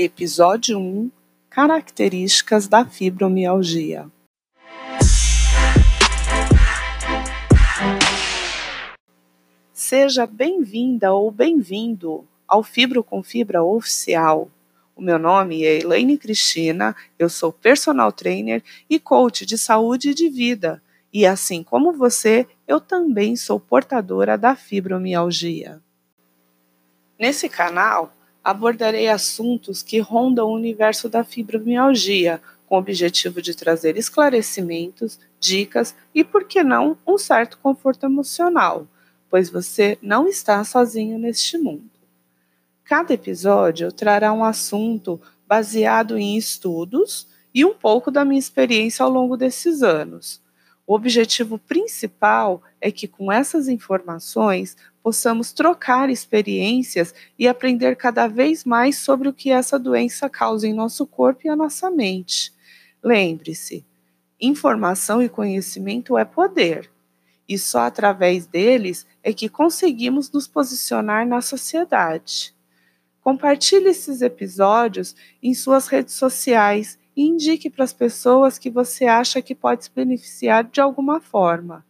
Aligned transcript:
Episódio 0.00 0.78
1 0.78 1.10
Características 1.50 2.68
da 2.68 2.84
fibromialgia. 2.84 4.08
Seja 9.72 10.24
bem-vinda 10.24 11.12
ou 11.12 11.32
bem-vindo 11.32 12.24
ao 12.46 12.62
Fibro 12.62 13.02
com 13.02 13.24
Fibra 13.24 13.64
Oficial. 13.64 14.48
O 14.94 15.02
meu 15.02 15.18
nome 15.18 15.64
é 15.64 15.80
Elaine 15.80 16.16
Cristina, 16.16 16.94
eu 17.18 17.28
sou 17.28 17.52
personal 17.52 18.12
trainer 18.12 18.62
e 18.88 19.00
coach 19.00 19.44
de 19.44 19.58
saúde 19.58 20.10
e 20.10 20.14
de 20.14 20.28
vida. 20.28 20.80
E 21.12 21.26
assim 21.26 21.64
como 21.64 21.92
você, 21.92 22.46
eu 22.68 22.80
também 22.80 23.34
sou 23.34 23.58
portadora 23.58 24.38
da 24.38 24.54
fibromialgia. 24.54 25.82
Nesse 27.18 27.48
canal, 27.48 28.12
abordarei 28.48 29.10
assuntos 29.10 29.82
que 29.82 29.98
rondam 29.98 30.48
o 30.48 30.54
universo 30.54 31.06
da 31.06 31.22
fibromialgia, 31.22 32.40
com 32.66 32.76
o 32.76 32.78
objetivo 32.78 33.42
de 33.42 33.54
trazer 33.54 33.98
esclarecimentos, 33.98 35.20
dicas 35.38 35.94
e, 36.14 36.24
por 36.24 36.44
que 36.44 36.62
não, 36.62 36.96
um 37.06 37.18
certo 37.18 37.58
conforto 37.58 38.06
emocional, 38.06 38.86
pois 39.28 39.50
você 39.50 39.98
não 40.00 40.26
está 40.26 40.64
sozinho 40.64 41.18
neste 41.18 41.58
mundo. 41.58 41.90
Cada 42.84 43.12
episódio 43.12 43.92
trará 43.92 44.32
um 44.32 44.42
assunto 44.42 45.20
baseado 45.46 46.16
em 46.16 46.34
estudos 46.34 47.28
e 47.54 47.66
um 47.66 47.74
pouco 47.74 48.10
da 48.10 48.24
minha 48.24 48.38
experiência 48.38 49.04
ao 49.04 49.10
longo 49.10 49.36
desses 49.36 49.82
anos. 49.82 50.40
O 50.86 50.94
objetivo 50.94 51.58
principal 51.58 52.62
é 52.80 52.90
que, 52.90 53.06
com 53.06 53.30
essas 53.30 53.68
informações, 53.68 54.74
possamos 55.08 55.52
trocar 55.52 56.10
experiências 56.10 57.14
e 57.38 57.48
aprender 57.48 57.96
cada 57.96 58.26
vez 58.26 58.62
mais 58.62 58.98
sobre 58.98 59.26
o 59.26 59.32
que 59.32 59.50
essa 59.50 59.78
doença 59.78 60.28
causa 60.28 60.68
em 60.68 60.74
nosso 60.74 61.06
corpo 61.06 61.46
e 61.46 61.48
a 61.48 61.56
nossa 61.56 61.90
mente. 61.90 62.52
Lembre-se, 63.02 63.86
informação 64.38 65.22
e 65.22 65.28
conhecimento 65.30 66.18
é 66.18 66.26
poder, 66.26 66.90
e 67.48 67.58
só 67.58 67.86
através 67.86 68.44
deles 68.44 69.06
é 69.22 69.32
que 69.32 69.48
conseguimos 69.48 70.30
nos 70.30 70.46
posicionar 70.46 71.26
na 71.26 71.40
sociedade. 71.40 72.54
Compartilhe 73.22 73.88
esses 73.88 74.20
episódios 74.20 75.16
em 75.42 75.54
suas 75.54 75.86
redes 75.86 76.12
sociais 76.12 76.98
e 77.16 77.22
indique 77.22 77.70
para 77.70 77.84
as 77.84 77.94
pessoas 77.94 78.58
que 78.58 78.68
você 78.68 79.06
acha 79.06 79.40
que 79.40 79.54
pode 79.54 79.84
se 79.84 79.90
beneficiar 79.90 80.64
de 80.64 80.82
alguma 80.82 81.18
forma. 81.18 81.82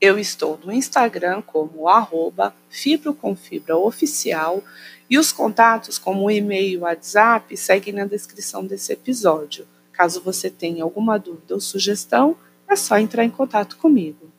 Eu 0.00 0.18
estou 0.18 0.58
no 0.64 0.72
Instagram 0.72 1.40
como 1.42 1.88
arroba 1.88 2.54
fibroconfibraoficial 2.68 4.62
e 5.08 5.16
os 5.18 5.32
contatos 5.32 5.98
como 5.98 6.30
e-mail 6.30 6.72
e 6.72 6.76
WhatsApp 6.78 7.56
seguem 7.56 7.94
na 7.94 8.04
descrição 8.04 8.66
desse 8.66 8.92
episódio. 8.92 9.66
Caso 9.92 10.20
você 10.20 10.50
tenha 10.50 10.82
alguma 10.82 11.18
dúvida 11.18 11.54
ou 11.54 11.60
sugestão, 11.60 12.36
é 12.68 12.74
só 12.74 12.98
entrar 12.98 13.24
em 13.24 13.30
contato 13.30 13.76
comigo. 13.76 14.30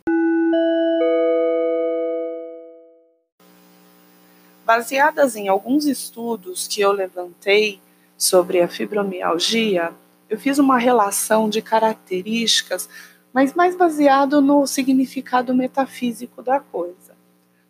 Baseadas 4.66 5.36
em 5.36 5.48
alguns 5.48 5.86
estudos 5.86 6.68
que 6.68 6.82
eu 6.82 6.92
levantei 6.92 7.80
sobre 8.18 8.62
a 8.62 8.68
fibromialgia, 8.68 9.94
eu 10.30 10.40
fiz 10.40 10.58
uma 10.58 10.78
relação 10.78 11.50
de 11.50 11.62
características 11.62 12.90
mas 13.36 13.54
mais 13.54 13.76
baseado 13.76 14.42
no 14.42 14.66
significado 14.66 15.54
metafísico 15.54 16.42
da 16.42 16.58
coisa. 16.58 17.18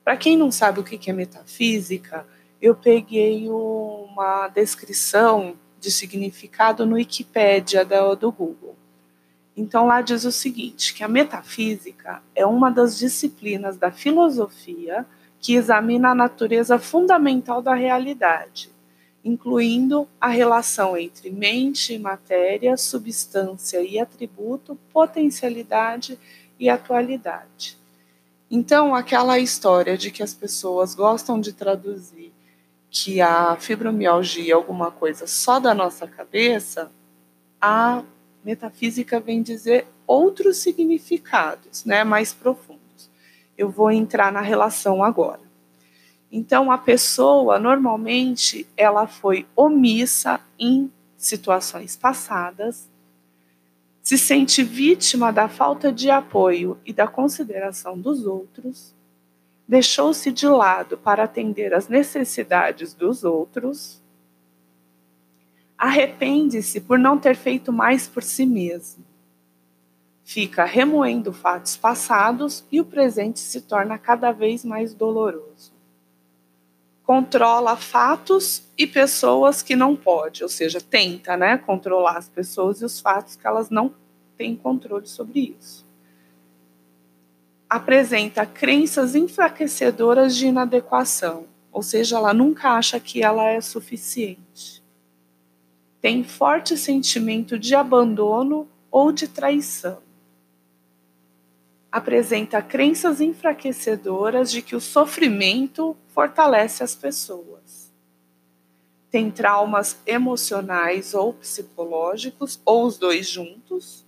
Para 0.03 0.16
quem 0.16 0.38
não 0.38 0.52
sabe 0.52 0.80
o 0.80 0.83
que 0.83 1.09
é 1.09 1.13
metafísica, 1.13 2.23
eu 2.61 2.75
peguei 2.75 3.49
uma 3.49 4.47
descrição 4.49 5.55
de 5.80 5.89
significado 5.89 6.85
no 6.85 6.94
Wikipédia 6.94 7.83
do 7.83 8.31
Google. 8.31 8.75
Então 9.57 9.88
lá 9.88 10.02
diz 10.02 10.23
o 10.23 10.31
seguinte, 10.31 10.94
que 10.94 11.03
a 11.03 11.07
metafísica 11.07 12.22
é 12.35 12.45
uma 12.45 12.69
das 12.69 12.95
disciplinas 13.00 13.75
da 13.75 13.89
filosofia 13.89 15.03
que 15.39 15.56
examina 15.56 16.12
a 16.12 16.16
natureza 16.16 16.78
fundamental 16.78 17.59
da 17.59 17.73
realidade 17.73 18.75
incluindo 19.25 20.08
a 20.22 20.28
relação 20.28 20.96
entre 20.96 21.31
mente 21.31 21.94
e 21.94 22.00
matéria, 22.00 22.78
substância 22.78 23.81
e 23.81 24.00
atributo, 24.00 24.78
potencialidade 24.94 26.19
e 26.59 26.69
atualidade. 26.69 27.75
Então, 28.52 28.94
aquela 28.94 29.40
história 29.40 29.97
de 29.97 30.12
que 30.12 30.22
as 30.22 30.36
pessoas 30.36 30.94
gostam 30.94 31.41
de 31.41 31.52
traduzir 31.52 32.31
que 32.91 33.19
a 33.19 33.58
fibromialgia 33.58 34.53
é 34.53 34.56
alguma 34.56 34.91
coisa 34.91 35.25
só 35.25 35.59
da 35.59 35.74
nossa 35.74 36.07
cabeça, 36.07 36.92
a 37.59 38.03
metafísica 38.44 39.19
vem 39.19 39.42
dizer 39.42 39.88
outros 40.06 40.57
significados, 40.57 41.84
né, 41.84 42.03
mais 42.03 42.31
profundos. 42.31 43.09
Eu 43.57 43.69
vou 43.69 43.92
entrar 43.92 44.31
na 44.31 44.42
relação 44.42 45.03
agora. 45.03 45.44
Então 46.31 46.72
a 46.72 46.78
pessoa 46.78 47.59
normalmente 47.59 48.68
ela 48.75 49.08
foi 49.08 49.46
omissa 49.56 50.40
em 50.59 50.91
situações 51.18 51.96
passadas, 51.96 52.90
se 54.02 54.18
sente 54.18 54.63
vítima 54.63 55.31
da 55.31 55.47
falta 55.50 55.91
de 55.91 56.09
apoio 56.09 56.78
e 56.86 56.94
da 56.94 57.08
consideração 57.08 57.97
dos 58.00 58.25
outros, 58.25 58.94
deixou-se 59.68 60.31
de 60.31 60.47
lado 60.47 60.97
para 60.97 61.24
atender 61.24 61.74
às 61.74 61.88
necessidades 61.88 62.94
dos 62.94 63.24
outros, 63.24 64.02
arrepende-se 65.78 66.80
por 66.80 67.00
não 67.00 67.18
ter 67.18 67.36
feito 67.36 67.74
mais 67.74 68.07
por 68.07 68.22
si 68.22 68.46
mesmo. 68.46 69.03
Fica 70.24 70.66
remoendo 70.66 71.34
fatos 71.34 71.75
passados 71.75 72.63
e 72.72 72.80
o 72.80 72.86
presente 72.86 73.40
se 73.40 73.62
torna 73.62 73.97
cada 73.97 74.31
vez 74.31 74.63
mais 74.63 74.94
doloroso 74.94 75.75
controla 77.05 77.77
fatos 77.77 78.63
e 78.77 78.88
pessoas 78.88 79.61
que 79.61 79.75
não 79.75 79.95
pode, 79.95 80.41
ou 80.41 80.49
seja, 80.49 80.81
tenta, 80.81 81.38
né, 81.38 81.57
controlar 81.57 82.17
as 82.17 82.27
pessoas 82.27 82.81
e 82.81 82.85
os 82.85 82.99
fatos 82.99 83.35
que 83.35 83.45
elas 83.45 83.69
não 83.69 83.93
têm 84.35 84.55
controle 84.55 85.07
sobre 85.07 85.55
isso. 85.59 85.85
Apresenta 87.69 88.45
crenças 88.45 89.15
enfraquecedoras 89.15 90.35
de 90.35 90.47
inadequação, 90.47 91.45
ou 91.71 91.83
seja, 91.83 92.17
ela 92.17 92.33
nunca 92.33 92.71
acha 92.71 92.99
que 92.99 93.21
ela 93.21 93.45
é 93.47 93.61
suficiente. 93.61 94.83
Tem 96.01 96.23
forte 96.23 96.75
sentimento 96.77 97.57
de 97.57 97.75
abandono 97.75 98.67
ou 98.89 99.11
de 99.11 99.27
traição 99.27 100.04
apresenta 101.95 102.61
crenças 102.61 103.22
enfraquecedoras 103.22 104.51
de 104.51 104.61
que 104.61 104.75
o 104.75 104.81
sofrimento 104.81 105.95
fortalece 106.09 106.83
as 106.83 106.94
pessoas. 106.94 107.89
Tem 109.09 109.31
traumas 109.31 109.97
emocionais 110.06 111.13
ou 111.13 111.31
psicológicos, 111.31 112.59
ou 112.66 112.85
os 112.85 112.97
dois 112.97 113.29
juntos. 113.29 114.06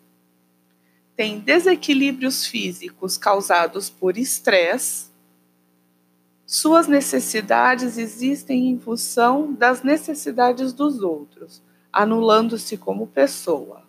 Tem 1.16 1.40
desequilíbrios 1.40 2.46
físicos 2.46 3.18
causados 3.18 3.90
por 3.90 4.18
estresse. 4.18 5.06
Suas 6.46 6.90
necessidades 6.90 7.98
existem 7.98 8.68
em 8.68 8.78
função 8.78 9.54
das 9.54 9.82
necessidades 9.82 10.74
dos 10.74 11.02
outros, 11.02 11.64
anulando-se 11.94 12.76
como 12.76 13.08
pessoa. 13.08 13.87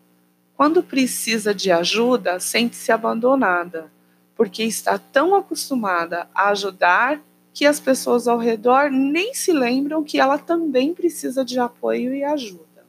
Quando 0.59 0.83
precisa 0.83 1.55
de 1.55 1.71
ajuda, 1.71 2.41
sente-se 2.41 2.91
abandonada, 2.91 3.93
porque 4.35 4.65
está 4.65 4.99
tão 4.99 5.37
acostumada 5.37 6.29
a 6.35 6.49
ajudar 6.49 7.23
que 7.55 7.65
as 7.65 7.79
pessoas 7.79 8.27
ao 8.27 8.39
redor 8.39 8.91
nem 8.91 9.33
se 9.33 9.53
lembram 9.53 10.03
que 10.03 10.19
ela 10.19 10.37
também 10.37 10.93
precisa 10.93 11.45
de 11.45 11.61
apoio 11.61 12.13
e 12.13 12.25
ajuda. 12.25 12.85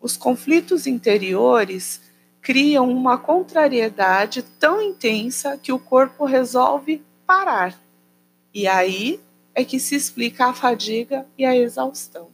Os 0.00 0.16
conflitos 0.16 0.86
interiores 0.86 2.00
criam 2.40 2.88
uma 2.88 3.18
contrariedade 3.18 4.44
tão 4.60 4.80
intensa 4.80 5.58
que 5.58 5.72
o 5.72 5.80
corpo 5.80 6.24
resolve 6.24 7.02
parar. 7.26 7.76
E 8.54 8.68
aí 8.68 9.18
é 9.52 9.64
que 9.64 9.80
se 9.80 9.96
explica 9.96 10.46
a 10.46 10.54
fadiga 10.54 11.26
e 11.36 11.44
a 11.44 11.56
exaustão. 11.56 12.28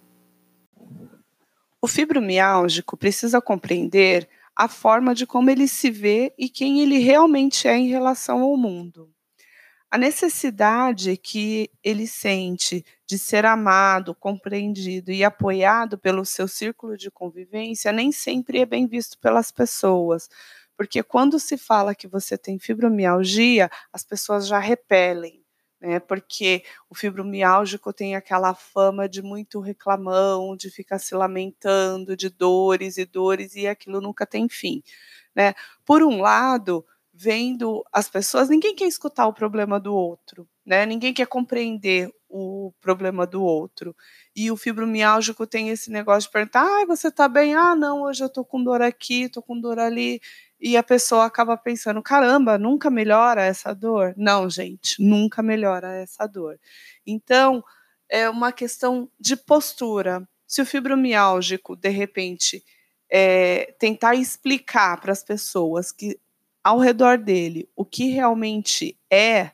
O 1.86 1.88
fibromialgico 1.88 2.96
precisa 2.96 3.40
compreender 3.40 4.28
a 4.56 4.66
forma 4.66 5.14
de 5.14 5.24
como 5.24 5.50
ele 5.50 5.68
se 5.68 5.88
vê 5.88 6.34
e 6.36 6.48
quem 6.48 6.80
ele 6.80 6.98
realmente 6.98 7.68
é 7.68 7.76
em 7.76 7.86
relação 7.86 8.42
ao 8.42 8.56
mundo. 8.56 9.08
A 9.88 9.96
necessidade 9.96 11.16
que 11.16 11.70
ele 11.84 12.08
sente 12.08 12.84
de 13.06 13.16
ser 13.16 13.46
amado, 13.46 14.16
compreendido 14.16 15.12
e 15.12 15.22
apoiado 15.22 15.96
pelo 15.96 16.24
seu 16.24 16.48
círculo 16.48 16.96
de 16.96 17.08
convivência 17.08 17.92
nem 17.92 18.10
sempre 18.10 18.58
é 18.58 18.66
bem 18.66 18.88
visto 18.88 19.16
pelas 19.20 19.52
pessoas, 19.52 20.28
porque 20.76 21.04
quando 21.04 21.38
se 21.38 21.56
fala 21.56 21.94
que 21.94 22.08
você 22.08 22.36
tem 22.36 22.58
fibromialgia, 22.58 23.70
as 23.92 24.02
pessoas 24.02 24.48
já 24.48 24.58
repelem 24.58 25.45
né? 25.86 26.00
Porque 26.00 26.62
o 26.90 26.94
fibromialgico 26.94 27.92
tem 27.92 28.16
aquela 28.16 28.54
fama 28.54 29.08
de 29.08 29.22
muito 29.22 29.60
reclamão, 29.60 30.56
de 30.56 30.70
ficar 30.70 30.98
se 30.98 31.14
lamentando 31.14 32.16
de 32.16 32.28
dores 32.28 32.98
e 32.98 33.04
dores 33.06 33.54
e 33.54 33.66
aquilo 33.66 34.00
nunca 34.00 34.26
tem 34.26 34.48
fim, 34.48 34.82
né? 35.34 35.54
Por 35.84 36.02
um 36.02 36.20
lado, 36.20 36.84
vendo 37.12 37.84
as 37.92 38.08
pessoas, 38.08 38.48
ninguém 38.48 38.74
quer 38.74 38.86
escutar 38.86 39.26
o 39.26 39.32
problema 39.32 39.80
do 39.80 39.94
outro, 39.94 40.48
né? 40.64 40.84
Ninguém 40.86 41.14
quer 41.14 41.26
compreender 41.26 42.10
o 42.28 42.72
problema 42.80 43.26
do 43.26 43.42
outro. 43.42 43.94
E 44.34 44.50
o 44.50 44.56
fibromialgico 44.56 45.46
tem 45.46 45.70
esse 45.70 45.90
negócio 45.90 46.28
de 46.28 46.32
perguntar: 46.32 46.62
ah, 46.64 46.84
você 46.86 47.10
tá 47.10 47.28
bem? 47.28 47.54
Ah, 47.54 47.74
não, 47.74 48.02
hoje 48.02 48.22
eu 48.24 48.28
tô 48.28 48.44
com 48.44 48.62
dor 48.62 48.82
aqui, 48.82 49.28
tô 49.28 49.42
com 49.42 49.58
dor 49.60 49.78
ali 49.78 50.20
e 50.60 50.76
a 50.76 50.82
pessoa 50.82 51.26
acaba 51.26 51.56
pensando: 51.56 52.02
caramba, 52.02 52.58
nunca 52.58 52.90
melhora 52.90 53.42
essa 53.42 53.74
dor? 53.74 54.14
Não, 54.16 54.48
gente, 54.48 55.02
nunca 55.02 55.42
melhora 55.42 55.88
essa 55.96 56.26
dor. 56.26 56.58
Então, 57.06 57.62
é 58.08 58.28
uma 58.28 58.52
questão 58.52 59.10
de 59.18 59.36
postura. 59.36 60.26
Se 60.46 60.62
o 60.62 60.66
fibromialgico, 60.66 61.76
de 61.76 61.88
repente, 61.88 62.64
é, 63.10 63.74
tentar 63.78 64.14
explicar 64.14 65.00
para 65.00 65.12
as 65.12 65.22
pessoas 65.22 65.92
que 65.92 66.18
ao 66.62 66.78
redor 66.78 67.18
dele 67.18 67.68
o 67.76 67.84
que 67.84 68.08
realmente 68.08 68.98
é 69.10 69.52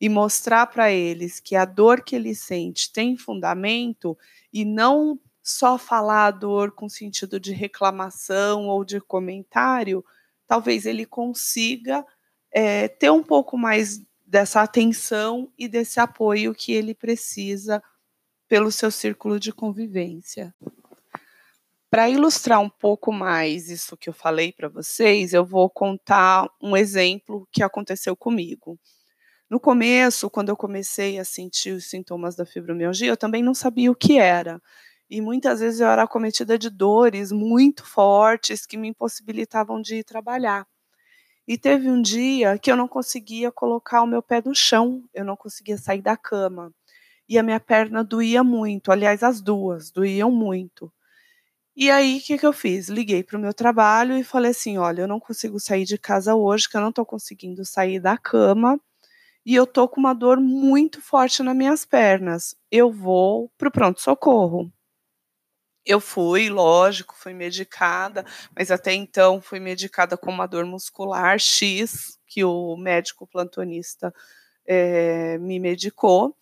e 0.00 0.08
mostrar 0.08 0.66
para 0.66 0.90
eles 0.90 1.40
que 1.40 1.56
a 1.56 1.64
dor 1.64 2.02
que 2.02 2.16
ele 2.16 2.34
sente 2.34 2.92
tem 2.92 3.16
fundamento 3.16 4.16
e 4.52 4.64
não 4.64 5.18
só 5.42 5.76
falar 5.76 6.26
a 6.26 6.30
dor 6.30 6.72
com 6.72 6.88
sentido 6.88 7.40
de 7.40 7.52
reclamação 7.52 8.68
ou 8.68 8.84
de 8.84 9.00
comentário, 9.00 10.04
talvez 10.48 10.86
ele 10.86 11.04
consiga 11.04 12.04
é, 12.50 12.88
ter 12.88 13.10
um 13.10 13.22
pouco 13.22 13.56
mais 13.56 14.02
dessa 14.26 14.62
atenção 14.62 15.52
e 15.56 15.68
desse 15.68 16.00
apoio 16.00 16.54
que 16.54 16.72
ele 16.72 16.94
precisa 16.94 17.82
pelo 18.48 18.72
seu 18.72 18.90
círculo 18.90 19.38
de 19.38 19.52
convivência. 19.52 20.54
Para 21.90 22.08
ilustrar 22.08 22.60
um 22.60 22.68
pouco 22.68 23.12
mais 23.12 23.70
isso 23.70 23.96
que 23.96 24.08
eu 24.08 24.12
falei 24.12 24.52
para 24.52 24.68
vocês, 24.68 25.32
eu 25.32 25.44
vou 25.44 25.70
contar 25.70 26.48
um 26.62 26.76
exemplo 26.76 27.46
que 27.52 27.62
aconteceu 27.62 28.16
comigo. 28.16 28.78
No 29.48 29.58
começo, 29.58 30.28
quando 30.28 30.50
eu 30.50 30.56
comecei 30.56 31.18
a 31.18 31.24
sentir 31.24 31.72
os 31.72 31.88
sintomas 31.88 32.36
da 32.36 32.44
fibromialgia, 32.44 33.08
eu 33.08 33.16
também 33.16 33.42
não 33.42 33.54
sabia 33.54 33.90
o 33.90 33.94
que 33.94 34.18
era 34.18 34.60
e 35.10 35.20
muitas 35.20 35.60
vezes 35.60 35.80
eu 35.80 35.88
era 35.88 36.02
acometida 36.04 36.58
de 36.58 36.70
dores 36.70 37.32
muito 37.32 37.84
fortes 37.84 38.66
que 38.66 38.76
me 38.76 38.88
impossibilitavam 38.88 39.80
de 39.80 39.96
ir 39.96 40.04
trabalhar. 40.04 40.66
E 41.46 41.58
teve 41.58 41.90
um 41.90 42.00
dia 42.02 42.58
que 42.58 42.70
eu 42.70 42.76
não 42.76 42.88
conseguia 42.88 43.50
colocar 43.52 44.02
o 44.02 44.06
meu 44.06 44.22
pé 44.22 44.42
no 44.44 44.54
chão, 44.54 45.02
eu 45.14 45.24
não 45.24 45.36
conseguia 45.36 45.78
sair 45.78 46.02
da 46.02 46.16
cama. 46.16 46.72
E 47.28 47.38
a 47.38 47.42
minha 47.42 47.60
perna 47.60 48.04
doía 48.04 48.44
muito, 48.44 48.92
aliás, 48.92 49.22
as 49.22 49.40
duas 49.40 49.90
doíam 49.90 50.30
muito. 50.30 50.92
E 51.76 51.90
aí, 51.90 52.18
o 52.18 52.20
que, 52.22 52.36
que 52.38 52.46
eu 52.46 52.52
fiz? 52.52 52.88
Liguei 52.88 53.22
para 53.22 53.38
o 53.38 53.40
meu 53.40 53.54
trabalho 53.54 54.16
e 54.18 54.24
falei 54.24 54.50
assim: 54.50 54.78
olha, 54.78 55.02
eu 55.02 55.08
não 55.08 55.20
consigo 55.20 55.60
sair 55.60 55.84
de 55.84 55.96
casa 55.98 56.34
hoje, 56.34 56.68
que 56.68 56.76
eu 56.76 56.80
não 56.80 56.90
estou 56.90 57.06
conseguindo 57.06 57.64
sair 57.64 58.00
da 58.00 58.18
cama 58.18 58.80
e 59.46 59.54
eu 59.54 59.66
tô 59.66 59.88
com 59.88 60.00
uma 60.00 60.14
dor 60.14 60.40
muito 60.40 61.00
forte 61.02 61.42
nas 61.42 61.56
minhas 61.56 61.84
pernas. 61.86 62.56
Eu 62.70 62.92
vou 62.92 63.50
para 63.58 63.68
o 63.68 63.72
pronto-socorro. 63.72 64.72
Eu 65.88 66.00
fui, 66.00 66.50
lógico, 66.50 67.14
fui 67.16 67.32
medicada, 67.32 68.22
mas 68.54 68.70
até 68.70 68.92
então 68.92 69.40
fui 69.40 69.58
medicada 69.58 70.18
com 70.18 70.30
uma 70.30 70.46
dor 70.46 70.66
muscular 70.66 71.38
X, 71.38 72.18
que 72.26 72.44
o 72.44 72.76
médico 72.76 73.26
plantonista 73.26 74.12
é, 74.66 75.38
me 75.38 75.58
medicou. 75.58 76.36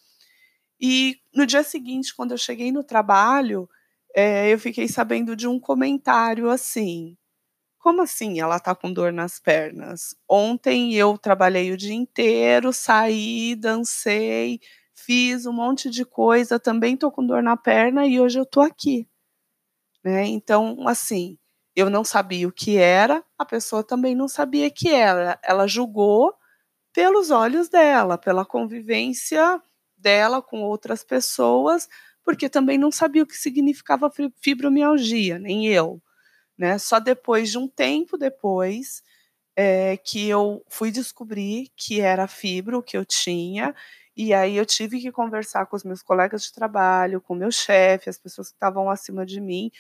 E 0.81 1.19
no 1.35 1.47
dia 1.47 1.63
seguinte, 1.63 2.15
quando 2.17 2.33
eu 2.33 2.39
cheguei 2.39 2.73
no 2.73 2.85
trabalho, 2.85 3.69
é, 4.15 4.53
eu 4.53 4.59
fiquei 4.59 4.89
sabendo 4.89 5.37
de 5.37 5.49
um 5.49 5.61
comentário 5.61 6.51
assim: 6.51 7.17
como 7.79 8.03
assim 8.03 8.41
ela 8.41 8.61
tá 8.61 8.75
com 8.75 8.93
dor 8.93 9.13
nas 9.13 9.41
pernas? 9.41 10.17
Ontem 10.29 10.95
eu 10.95 11.19
trabalhei 11.19 11.73
o 11.73 11.77
dia 11.77 11.95
inteiro, 11.95 12.73
saí, 12.73 13.57
dancei, 13.57 14.61
fiz 14.95 15.47
um 15.47 15.53
monte 15.53 15.91
de 15.91 16.05
coisa, 16.05 16.59
também 16.61 16.97
tô 16.97 17.13
com 17.13 17.27
dor 17.27 17.43
na 17.43 17.57
perna 17.57 18.07
e 18.07 18.21
hoje 18.21 18.39
eu 18.41 18.47
tô 18.47 18.61
aqui. 18.61 19.09
Né? 20.07 20.25
Então, 20.25 20.87
assim, 20.87 21.37
eu 21.75 21.91
não 21.91 22.05
sabia 22.05 22.47
o 22.47 22.53
que 22.53 22.77
era, 22.77 23.25
a 23.37 23.45
pessoa 23.45 23.83
também 23.83 24.15
não 24.15 24.29
sabia 24.29 24.71
que 24.71 24.89
era. 24.89 25.37
Ela 25.43 25.67
julgou 25.67 26.33
pelos 26.93 27.33
olhos 27.33 27.69
dela, 27.69 28.17
pela 28.17 28.47
convivência 28.47 29.61
dela 29.97 30.41
com 30.41 30.63
outras 30.63 31.03
pessoas, 31.03 31.89
porque 32.23 32.49
também 32.49 32.79
não 32.79 32.93
sabia 32.93 33.25
o 33.25 33.27
que 33.27 33.37
significava 33.37 34.09
fibromialgia, 34.41 35.41
nem 35.41 35.67
eu. 35.67 36.01
Né? 36.57 36.79
Só 36.79 37.01
depois 37.01 37.51
de 37.51 37.59
um 37.59 37.67
tempo 37.67 38.17
depois 38.17 39.03
é, 39.57 39.97
que 39.97 40.29
eu 40.29 40.65
fui 40.69 40.93
descobrir 40.93 41.69
que 41.77 42.01
era 42.01 42.29
fibro 42.29 42.81
que 42.81 42.97
eu 42.97 43.05
tinha, 43.05 43.75
e 44.17 44.33
aí 44.33 44.57
eu 44.57 44.65
tive 44.65 44.99
que 44.99 45.13
conversar 45.13 45.67
com 45.67 45.77
os 45.77 45.85
meus 45.85 46.03
colegas 46.03 46.45
de 46.45 46.53
trabalho, 46.53 47.21
com 47.21 47.35
meu 47.35 47.51
chefe, 47.51 48.09
as 48.09 48.17
pessoas 48.17 48.49
que 48.49 48.55
estavam 48.55 48.89
acima 48.89 49.27
de 49.27 49.41
mim, 49.41 49.71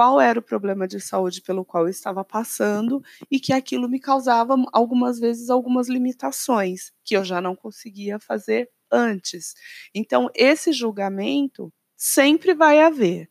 qual 0.00 0.18
era 0.18 0.38
o 0.38 0.42
problema 0.42 0.88
de 0.88 0.98
saúde 0.98 1.42
pelo 1.42 1.62
qual 1.62 1.82
eu 1.82 1.90
estava 1.90 2.24
passando 2.24 3.04
e 3.30 3.38
que 3.38 3.52
aquilo 3.52 3.86
me 3.86 4.00
causava 4.00 4.56
algumas 4.72 5.20
vezes 5.20 5.50
algumas 5.50 5.90
limitações 5.90 6.90
que 7.04 7.14
eu 7.14 7.22
já 7.22 7.38
não 7.38 7.54
conseguia 7.54 8.18
fazer 8.18 8.70
antes. 8.90 9.54
Então, 9.94 10.30
esse 10.34 10.72
julgamento 10.72 11.70
sempre 11.98 12.54
vai 12.54 12.80
haver, 12.80 13.28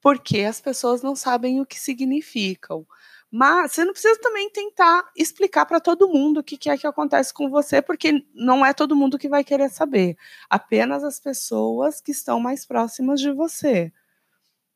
porque 0.00 0.40
as 0.40 0.60
pessoas 0.60 1.02
não 1.02 1.14
sabem 1.14 1.60
o 1.60 1.66
que 1.66 1.78
significam. 1.78 2.84
Mas 3.30 3.74
você 3.74 3.84
não 3.84 3.92
precisa 3.92 4.18
também 4.20 4.50
tentar 4.50 5.08
explicar 5.16 5.66
para 5.66 5.78
todo 5.78 6.08
mundo 6.08 6.40
o 6.40 6.42
que, 6.42 6.56
que 6.56 6.68
é 6.68 6.76
que 6.76 6.88
acontece 6.88 7.32
com 7.32 7.48
você, 7.48 7.80
porque 7.80 8.26
não 8.34 8.66
é 8.66 8.74
todo 8.74 8.96
mundo 8.96 9.20
que 9.20 9.28
vai 9.28 9.44
querer 9.44 9.70
saber. 9.70 10.16
Apenas 10.50 11.04
as 11.04 11.20
pessoas 11.20 12.00
que 12.00 12.10
estão 12.10 12.40
mais 12.40 12.66
próximas 12.66 13.20
de 13.20 13.30
você 13.30 13.92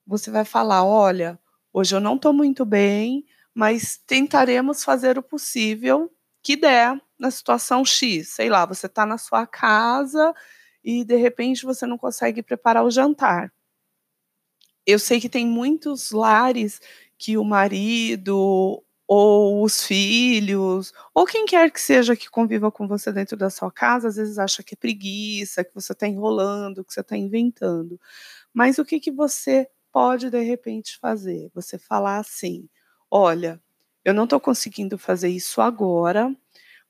você 0.07 0.31
vai 0.31 0.45
falar: 0.45 0.85
olha, 0.85 1.39
hoje 1.73 1.95
eu 1.95 2.01
não 2.01 2.17
estou 2.17 2.33
muito 2.33 2.65
bem, 2.65 3.25
mas 3.55 3.97
tentaremos 3.97 4.85
fazer 4.85 5.19
o 5.19 5.23
possível 5.23 6.11
que 6.43 6.57
der 6.57 7.01
na 7.19 7.31
situação 7.31 7.85
X. 7.85 8.29
Sei 8.31 8.49
lá, 8.51 8.67
você 8.67 8.87
está 8.87 9.07
na 9.07 9.19
sua 9.19 9.47
casa 9.47 10.35
e 10.85 11.05
de 11.05 11.17
repente 11.17 11.65
você 11.65 11.87
não 11.87 11.99
consegue 11.99 12.43
preparar 12.43 12.85
o 12.85 12.91
jantar. 12.91 13.53
Eu 14.87 14.99
sei 14.99 15.21
que 15.21 15.29
tem 15.29 15.47
muitos 15.47 16.11
lares 16.11 16.81
que 17.19 17.37
o 17.37 17.45
marido 17.45 18.83
ou 19.07 19.63
os 19.63 19.85
filhos, 19.85 20.93
ou 21.15 21.27
quem 21.27 21.45
quer 21.45 21.71
que 21.71 21.81
seja 21.81 22.17
que 22.17 22.31
conviva 22.31 22.73
com 22.73 22.89
você 22.89 23.13
dentro 23.13 23.37
da 23.37 23.51
sua 23.51 23.71
casa, 23.71 24.09
às 24.09 24.17
vezes 24.17 24.39
acha 24.39 24.63
que 24.63 24.75
é 24.75 24.77
preguiça, 24.77 25.63
que 25.65 25.75
você 25.75 25.93
está 25.93 26.09
enrolando, 26.09 26.85
que 26.85 26.93
você 26.93 27.01
está 27.01 27.17
inventando. 27.17 28.01
Mas 28.55 28.79
o 28.79 28.85
que, 28.85 28.99
que 29.01 29.11
você 29.13 29.69
pode 29.93 30.31
de 30.31 30.41
repente 30.43 30.99
fazer? 30.99 31.51
Você 31.55 31.79
falar 31.79 32.19
assim: 32.19 32.69
olha, 33.11 33.61
eu 34.05 34.15
não 34.15 34.25
estou 34.25 34.41
conseguindo 34.41 34.99
fazer 34.99 35.29
isso 35.29 35.61
agora, 35.61 36.35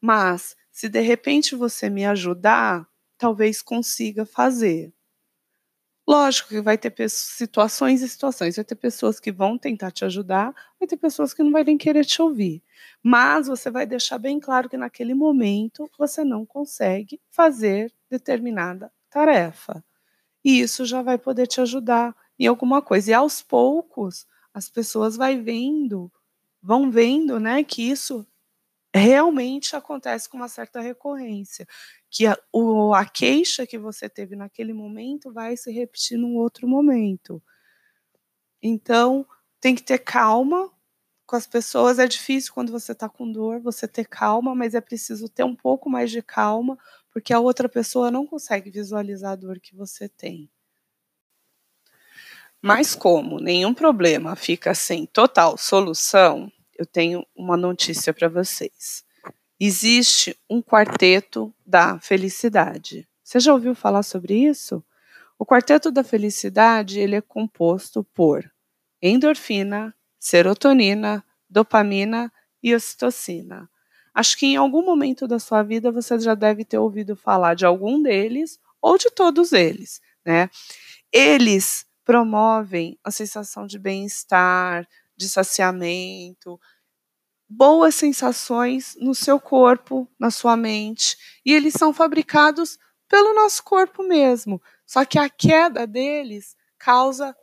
mas 0.01 0.57
se 0.73 0.89
de 0.89 1.01
repente 1.01 1.57
você 1.57 1.91
me 1.91 2.05
ajudar, 2.07 2.87
talvez 3.19 3.63
consiga 3.63 4.27
fazer. 4.27 4.93
Lógico 6.07 6.49
que 6.49 6.61
vai 6.61 6.77
ter 6.77 6.93
situações 7.09 8.03
e 8.03 8.09
situações. 8.09 8.57
Vai 8.57 8.65
ter 8.65 8.75
pessoas 8.75 9.21
que 9.21 9.31
vão 9.31 9.57
tentar 9.57 9.91
te 9.93 10.05
ajudar, 10.05 10.53
vai 10.79 10.87
ter 10.89 10.97
pessoas 10.97 11.33
que 11.33 11.43
não 11.43 11.53
vão 11.53 11.63
nem 11.65 11.79
querer 11.79 12.05
te 12.05 12.21
ouvir. 12.21 12.63
Mas 13.03 13.47
você 13.47 13.71
vai 13.71 13.87
deixar 13.87 14.19
bem 14.19 14.41
claro 14.41 14.69
que 14.69 14.77
naquele 14.77 15.15
momento 15.15 15.89
você 15.99 16.25
não 16.25 16.45
consegue 16.45 17.21
fazer 17.31 17.93
determinada 18.11 18.91
tarefa. 19.11 19.85
E 20.45 20.61
isso 20.61 20.85
já 20.87 21.03
vai 21.03 21.19
poder 21.19 21.47
te 21.49 21.61
ajudar 21.61 22.17
em 22.45 22.49
alguma 22.49 22.83
coisa. 22.83 23.11
E 23.11 23.15
aos 23.15 23.43
poucos 23.43 24.27
as 24.53 24.69
pessoas 24.69 25.17
vai 25.17 25.39
vendo, 25.39 26.13
vão 26.63 26.91
vendo, 26.91 27.41
né, 27.41 27.65
que 27.65 27.83
isso 27.83 28.27
realmente 28.95 29.77
acontece 29.77 30.29
com 30.29 30.37
uma 30.39 30.49
certa 30.49 30.81
recorrência, 30.81 31.67
que 32.11 32.27
a, 32.27 32.37
o, 32.53 32.95
a 32.95 33.07
queixa 33.07 33.67
que 33.67 33.79
você 33.79 34.09
teve 34.09 34.37
naquele 34.37 34.73
momento 34.75 35.33
vai 35.33 35.57
se 35.57 35.73
repetir 35.73 36.19
num 36.19 36.37
outro 36.37 36.69
momento. 36.69 37.43
Então, 38.63 39.27
tem 39.61 39.75
que 39.75 39.83
ter 39.83 39.99
calma 39.99 40.71
com 41.27 41.37
as 41.37 41.47
pessoas. 41.47 41.99
É 41.99 42.07
difícil 42.07 42.53
quando 42.55 42.73
você 42.73 42.93
está 42.93 43.09
com 43.09 43.31
dor, 43.31 43.61
você 43.61 43.89
ter 43.89 44.07
calma, 44.07 44.55
mas 44.55 44.75
é 44.75 44.81
preciso 44.81 45.29
ter 45.29 45.45
um 45.45 45.57
pouco 45.57 45.91
mais 45.91 46.11
de 46.11 46.23
calma, 46.23 46.79
porque 47.11 47.33
a 47.33 47.41
outra 47.41 47.69
pessoa 47.69 48.11
não 48.11 48.27
consegue 48.27 48.71
visualizar 48.71 49.33
a 49.33 49.37
dor 49.37 49.61
que 49.61 49.75
você 49.75 50.09
tem. 50.09 50.51
Mas 52.63 52.95
como 52.95 53.41
nenhum 53.41 53.75
problema 53.75 54.37
fica 54.37 54.73
sem 54.73 55.05
total 55.05 55.59
solução, 55.59 56.51
eu 56.79 56.87
tenho 56.87 57.27
uma 57.35 57.57
notícia 57.57 58.15
para 58.15 58.29
vocês. 58.29 59.05
Existe 59.59 60.37
um 60.49 60.63
quarteto 60.63 61.53
da 61.67 61.99
felicidade. 61.99 63.07
Você 63.23 63.41
já 63.41 63.53
ouviu 63.53 63.75
falar 63.75 64.05
sobre 64.05 64.35
isso? 64.35 64.83
O 65.37 65.45
quarteto 65.45 65.91
da 65.91 66.05
felicidade 66.05 67.01
ele 67.01 67.17
é 67.17 67.21
composto 67.21 68.05
por 68.15 68.49
endorfina, 69.03 69.93
serotonina, 70.21 71.25
dopamina 71.51 72.33
e 72.63 72.73
ocitocina. 72.75 73.69
Acho 74.15 74.39
que 74.39 74.47
em 74.47 74.57
algum 74.57 74.85
momento 74.85 75.27
da 75.27 75.41
sua 75.41 75.65
vida 75.65 75.91
você 75.91 76.17
já 76.21 76.37
deve 76.37 76.65
ter 76.65 76.79
ouvido 76.79 77.17
falar 77.17 77.55
de 77.55 77.67
algum 77.67 78.01
deles 78.01 78.61
ou 78.81 78.97
de 78.97 79.11
todos 79.11 79.53
eles, 79.53 80.01
né? 80.25 80.49
Eles 81.13 81.85
promovem 82.05 82.99
a 83.05 83.11
sensação 83.11 83.67
de 83.67 83.79
bem-estar, 83.79 84.87
de 85.17 85.29
saciamento, 85.29 86.59
boas 87.49 87.95
sensações 87.95 88.97
no 89.01 89.15
seu 89.15 89.39
corpo, 89.39 90.09
na 90.19 90.31
sua 90.31 90.57
mente, 90.57 91.17
e 91.45 91.53
eles 91.53 91.75
são 91.75 91.93
fabricados 91.93 92.79
pelo 93.09 93.35
nosso 93.35 93.63
corpo 93.63 94.03
mesmo. 94.03 94.61
Só 94.87 95.05
que 95.05 95.19
a 95.19 95.29
queda 95.29 95.87
deles 95.87 96.57
causa 96.79 97.37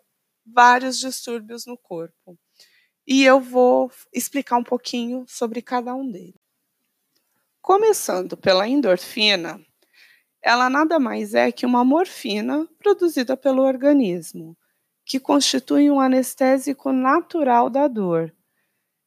vários 0.46 1.00
distúrbios 1.00 1.66
no 1.66 1.78
corpo. 1.78 2.38
E 3.08 3.24
eu 3.24 3.40
vou 3.40 3.92
explicar 4.14 4.58
um 4.58 4.64
pouquinho 4.64 5.26
sobre 5.28 5.62
cada 5.62 5.94
um 5.96 6.10
deles. 6.12 6.36
Começando 7.62 8.36
pela 8.36 8.68
endorfina, 8.68 9.64
ela 10.42 10.70
nada 10.70 11.00
mais 11.00 11.34
é 11.34 11.52
que 11.52 11.66
uma 11.66 11.84
morfina 11.84 12.68
produzida 12.78 13.36
pelo 13.36 13.64
organismo, 13.64 14.58
que 15.06 15.20
constitui 15.20 15.90
um 15.90 16.00
anestésico 16.00 16.92
natural 16.92 17.70
da 17.70 17.88
dor. 17.88 18.34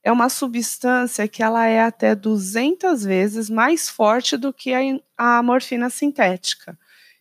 É 0.04 0.10
uma 0.10 0.28
substância 0.28 1.28
que 1.28 1.42
ela 1.42 1.66
é 1.66 1.80
até 1.80 2.14
200 2.14 3.04
vezes 3.04 3.48
mais 3.48 3.88
forte 3.88 4.36
do 4.36 4.52
que 4.52 4.72
a, 4.74 4.80
a 5.16 5.42
morfina 5.42 5.88
sintética 5.88 6.76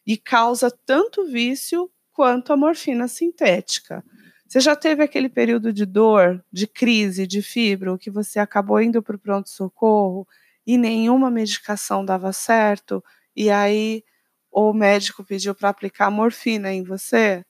e 0.06 0.18
causa 0.18 0.72
tanto 0.86 1.26
vício 1.28 1.90
quanto 2.12 2.52
a 2.52 2.58
morfina 2.58 3.08
sintética. 3.08 4.04
Você 4.48 4.60
já 4.60 4.76
teve 4.76 5.04
aquele 5.04 5.30
período 5.30 5.72
de 5.72 5.86
dor, 5.86 6.44
de 6.52 6.68
crise, 6.68 7.26
de 7.26 7.42
fibro, 7.42 7.98
que 7.98 8.10
você 8.10 8.40
acabou 8.40 8.82
indo 8.82 9.02
para 9.02 9.16
o 9.16 9.20
pronto-socorro 9.20 10.28
e 10.66 10.78
nenhuma 10.78 11.32
medicação 11.32 12.04
dava 12.04 12.34
certo? 12.34 13.04
E 13.36 13.50
aí 13.50 14.04
o 14.52 14.74
médico 14.74 15.24
pediu 15.24 15.56
para 15.56 15.70
aplicar 15.70 16.10
morfina 16.12 16.72
em 16.74 16.84
você, 16.84 17.46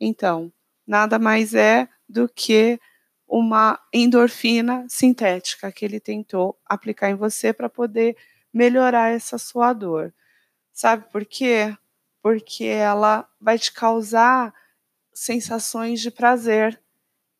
então 0.00 0.52
nada 0.86 1.18
mais 1.18 1.54
é 1.54 1.88
do 2.08 2.28
que 2.28 2.80
uma 3.28 3.78
endorfina 3.92 4.86
sintética 4.88 5.72
que 5.72 5.84
ele 5.84 6.00
tentou 6.00 6.58
aplicar 6.66 7.10
em 7.10 7.14
você 7.16 7.52
para 7.52 7.68
poder 7.68 8.16
melhorar 8.52 9.10
essa 9.12 9.36
sua 9.38 9.72
dor. 9.72 10.14
Sabe 10.72 11.10
por 11.10 11.24
quê? 11.24 11.76
Porque 12.22 12.64
ela 12.64 13.28
vai 13.40 13.58
te 13.58 13.72
causar 13.72 14.54
sensações 15.14 16.00
de 16.00 16.10
prazer 16.10 16.80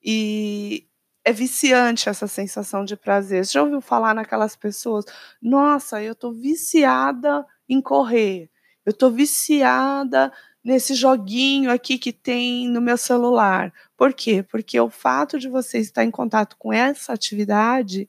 e 0.02 0.86
é 1.24 1.32
viciante 1.32 2.08
essa 2.08 2.26
sensação 2.28 2.84
de 2.84 2.96
prazer. 2.96 3.44
Você 3.44 3.52
já 3.54 3.62
ouviu 3.62 3.80
falar 3.80 4.14
naquelas 4.14 4.56
pessoas? 4.56 5.04
Nossa, 5.42 6.02
eu 6.02 6.14
tô 6.14 6.32
viciada 6.32 7.44
em 7.68 7.80
correr. 7.80 8.50
Eu 8.84 8.92
tô 8.92 9.10
viciada 9.10 10.32
nesse 10.62 10.94
joguinho 10.94 11.70
aqui 11.70 11.96
que 11.98 12.12
tem 12.12 12.68
no 12.68 12.80
meu 12.80 12.96
celular. 12.96 13.72
Por 13.96 14.12
quê? 14.12 14.42
Porque 14.42 14.78
o 14.80 14.90
fato 14.90 15.38
de 15.38 15.48
você 15.48 15.78
estar 15.78 16.04
em 16.04 16.10
contato 16.10 16.56
com 16.58 16.72
essa 16.72 17.12
atividade 17.12 18.08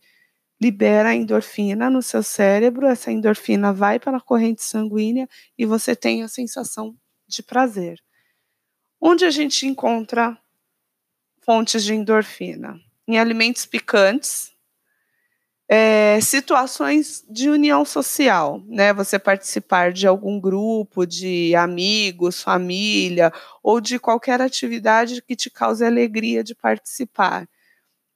libera 0.60 1.14
endorfina 1.14 1.90
no 1.90 2.02
seu 2.02 2.24
cérebro, 2.24 2.88
essa 2.88 3.12
endorfina 3.12 3.72
vai 3.72 4.00
para 4.00 4.18
a 4.18 4.22
corrente 4.22 4.64
sanguínea 4.64 5.30
e 5.58 5.66
você 5.66 5.96
tem 5.96 6.24
a 6.24 6.28
sensação 6.28 6.96
de 7.28 7.44
prazer. 7.44 8.02
Onde 9.00 9.24
a 9.24 9.30
gente 9.30 9.68
encontra 9.68 10.36
fontes 11.46 11.84
de 11.84 11.94
endorfina? 11.94 12.80
Em 13.08 13.20
alimentos 13.20 13.66
picantes, 13.68 14.52
é, 15.70 16.20
situações 16.22 17.26
de 17.30 17.50
união 17.50 17.84
social, 17.84 18.64
né? 18.68 18.94
Você 18.94 19.20
participar 19.20 19.92
de 19.92 20.08
algum 20.08 20.40
grupo 20.40 21.06
de 21.06 21.54
amigos, 21.56 22.42
família 22.42 23.34
ou 23.62 23.82
de 23.82 24.00
qualquer 24.00 24.42
atividade 24.42 25.22
que 25.22 25.36
te 25.36 25.50
cause 25.50 25.84
alegria 25.86 26.44
de 26.44 26.56
participar. 26.56 27.48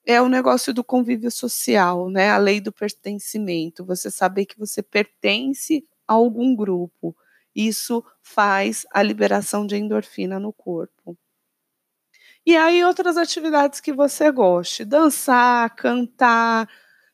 É 0.05 0.21
o 0.21 0.29
negócio 0.29 0.73
do 0.73 0.83
convívio 0.83 1.31
social, 1.31 2.09
né? 2.09 2.31
A 2.31 2.37
lei 2.37 2.61
do 2.61 2.71
pertencimento. 2.71 3.85
Você 3.85 4.11
saber 4.11 4.45
que 4.45 4.59
você 4.59 4.81
pertence 4.83 5.85
a 6.07 6.13
algum 6.13 6.55
grupo. 6.55 7.15
Isso 7.55 8.03
faz 8.23 8.85
a 8.93 9.03
liberação 9.03 9.67
de 9.67 9.77
endorfina 9.77 10.39
no 10.39 10.53
corpo. 10.53 11.17
E 12.45 12.55
aí 12.55 12.83
outras 12.83 13.17
atividades 13.17 13.79
que 13.79 13.93
você 13.93 14.31
goste, 14.31 14.83
dançar, 14.83 15.75
cantar, 15.75 16.67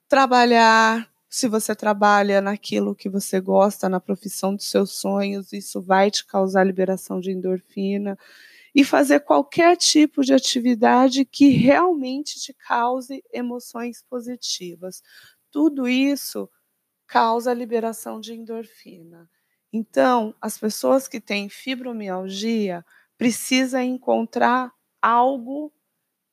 trabalhar. 0.07 1.09
Se 1.29 1.47
você 1.47 1.75
trabalha 1.75 2.41
naquilo 2.41 2.95
que 2.95 3.09
você 3.09 3.39
gosta, 3.41 3.89
na 3.89 3.99
profissão 3.99 4.55
dos 4.55 4.69
seus 4.69 4.91
sonhos, 4.99 5.51
isso 5.53 5.81
vai 5.81 6.09
te 6.09 6.25
causar 6.25 6.63
liberação 6.63 7.19
de 7.19 7.31
endorfina. 7.31 8.17
E 8.75 8.83
fazer 8.85 9.21
qualquer 9.21 9.77
tipo 9.77 10.23
de 10.23 10.33
atividade 10.33 11.25
que 11.25 11.49
realmente 11.49 12.39
te 12.39 12.53
cause 12.53 13.23
emoções 13.33 14.03
positivas. 14.03 15.01
Tudo 15.51 15.87
isso 15.87 16.49
causa 17.07 17.53
liberação 17.53 18.19
de 18.19 18.33
endorfina. 18.33 19.29
Então, 19.73 20.35
as 20.41 20.57
pessoas 20.57 21.07
que 21.07 21.21
têm 21.21 21.49
fibromialgia 21.49 22.85
precisam 23.17 23.81
encontrar 23.81 24.71
algo 25.01 25.73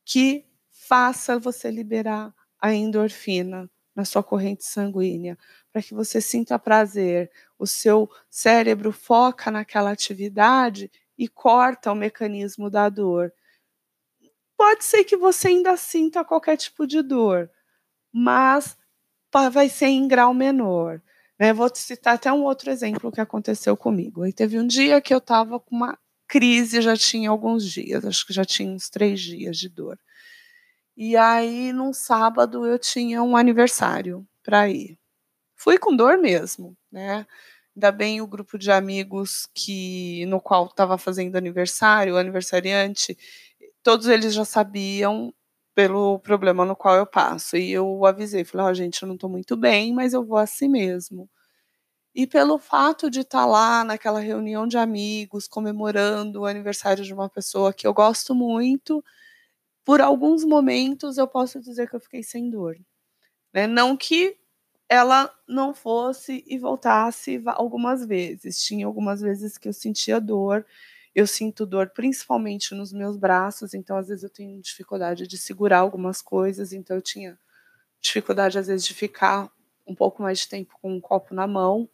que 0.04 0.46
faça 0.70 1.38
você 1.38 1.70
liberar 1.70 2.34
a 2.64 2.72
endorfina 2.72 3.70
na 3.94 4.06
sua 4.06 4.22
corrente 4.22 4.64
sanguínea, 4.64 5.36
para 5.70 5.82
que 5.82 5.92
você 5.92 6.18
sinta 6.18 6.58
prazer. 6.58 7.30
O 7.58 7.66
seu 7.66 8.10
cérebro 8.30 8.90
foca 8.90 9.50
naquela 9.50 9.90
atividade 9.90 10.90
e 11.18 11.28
corta 11.28 11.92
o 11.92 11.94
mecanismo 11.94 12.70
da 12.70 12.88
dor. 12.88 13.30
Pode 14.56 14.82
ser 14.82 15.04
que 15.04 15.14
você 15.14 15.48
ainda 15.48 15.76
sinta 15.76 16.24
qualquer 16.24 16.56
tipo 16.56 16.86
de 16.86 17.02
dor, 17.02 17.50
mas 18.10 18.78
vai 19.52 19.68
ser 19.68 19.88
em 19.88 20.08
grau 20.08 20.32
menor. 20.32 21.02
Né? 21.38 21.52
Vou 21.52 21.68
te 21.68 21.80
citar 21.80 22.14
até 22.14 22.32
um 22.32 22.44
outro 22.44 22.70
exemplo 22.70 23.12
que 23.12 23.20
aconteceu 23.20 23.76
comigo. 23.76 24.24
E 24.24 24.32
teve 24.32 24.58
um 24.58 24.66
dia 24.66 25.02
que 25.02 25.12
eu 25.12 25.18
estava 25.18 25.60
com 25.60 25.76
uma 25.76 25.98
crise, 26.26 26.80
já 26.80 26.96
tinha 26.96 27.28
alguns 27.28 27.70
dias, 27.70 28.06
acho 28.06 28.26
que 28.26 28.32
já 28.32 28.44
tinha 28.44 28.72
uns 28.72 28.88
três 28.88 29.20
dias 29.20 29.58
de 29.58 29.68
dor. 29.68 29.98
E 30.96 31.16
aí, 31.16 31.72
num 31.72 31.92
sábado, 31.92 32.66
eu 32.66 32.78
tinha 32.78 33.22
um 33.22 33.36
aniversário 33.36 34.26
para 34.44 34.68
ir. 34.68 34.98
Fui 35.56 35.78
com 35.78 35.96
dor 35.96 36.18
mesmo, 36.18 36.76
né? 36.92 37.26
Ainda 37.76 37.92
bem 37.92 38.20
o 38.20 38.26
grupo 38.26 38.58
de 38.58 38.70
amigos 38.70 39.48
que 39.54 40.26
no 40.26 40.40
qual 40.40 40.66
estava 40.66 40.98
fazendo 40.98 41.36
aniversário, 41.36 42.14
o 42.14 42.18
aniversariante, 42.18 43.18
todos 43.82 44.06
eles 44.08 44.34
já 44.34 44.44
sabiam 44.44 45.34
pelo 45.74 46.20
problema 46.20 46.64
no 46.64 46.76
qual 46.76 46.96
eu 46.96 47.06
passo. 47.06 47.56
E 47.56 47.72
eu 47.72 48.06
avisei, 48.06 48.44
falei, 48.44 48.66
ó, 48.66 48.70
oh, 48.70 48.74
gente, 48.74 49.02
eu 49.02 49.08
não 49.08 49.16
estou 49.16 49.30
muito 49.30 49.56
bem, 49.56 49.92
mas 49.92 50.12
eu 50.14 50.24
vou 50.24 50.38
assim 50.38 50.68
mesmo. 50.68 51.28
E 52.14 52.26
pelo 52.26 52.58
fato 52.58 53.10
de 53.10 53.20
estar 53.20 53.40
tá 53.40 53.46
lá 53.46 53.84
naquela 53.84 54.20
reunião 54.20 54.66
de 54.68 54.78
amigos, 54.78 55.48
comemorando 55.48 56.42
o 56.42 56.46
aniversário 56.46 57.04
de 57.04 57.12
uma 57.14 57.28
pessoa 57.28 57.72
que 57.72 57.86
eu 57.86 57.94
gosto 57.94 58.34
muito, 58.34 59.04
por 59.84 60.00
alguns 60.00 60.44
momentos 60.44 61.18
eu 61.18 61.26
posso 61.28 61.60
dizer 61.60 61.88
que 61.88 61.96
eu 61.96 62.00
fiquei 62.00 62.22
sem 62.22 62.50
dor. 62.50 62.76
Né? 63.52 63.66
Não 63.66 63.96
que 63.96 64.36
ela 64.88 65.32
não 65.48 65.74
fosse 65.74 66.44
e 66.46 66.58
voltasse 66.58 67.42
algumas 67.46 68.06
vezes. 68.06 68.62
Tinha 68.64 68.86
algumas 68.86 69.20
vezes 69.20 69.58
que 69.58 69.68
eu 69.68 69.72
sentia 69.72 70.20
dor. 70.20 70.66
Eu 71.14 71.26
sinto 71.26 71.66
dor 71.66 71.90
principalmente 71.90 72.74
nos 72.74 72.92
meus 72.92 73.16
braços, 73.16 73.74
então 73.74 73.96
às 73.96 74.08
vezes 74.08 74.24
eu 74.24 74.30
tenho 74.30 74.60
dificuldade 74.60 75.26
de 75.28 75.38
segurar 75.38 75.78
algumas 75.80 76.20
coisas, 76.22 76.72
então 76.72 76.96
eu 76.96 77.02
tinha 77.02 77.38
dificuldade 78.00 78.58
às 78.58 78.66
vezes 78.68 78.86
de 78.86 78.94
ficar 78.94 79.50
um 79.86 79.94
pouco 79.94 80.22
mais 80.22 80.40
de 80.40 80.48
tempo 80.48 80.74
com 80.82 80.92
um 80.94 81.00
copo 81.00 81.34
na 81.34 81.46
mão, 81.46 81.88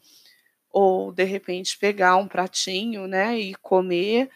ou 0.71 1.13
de 1.13 1.25
repente 1.25 1.79
pegar 1.79 2.17
um 2.17 2.29
pratinho, 2.29 3.07
né, 3.09 3.39
e 3.39 3.55
comer. 3.57 4.31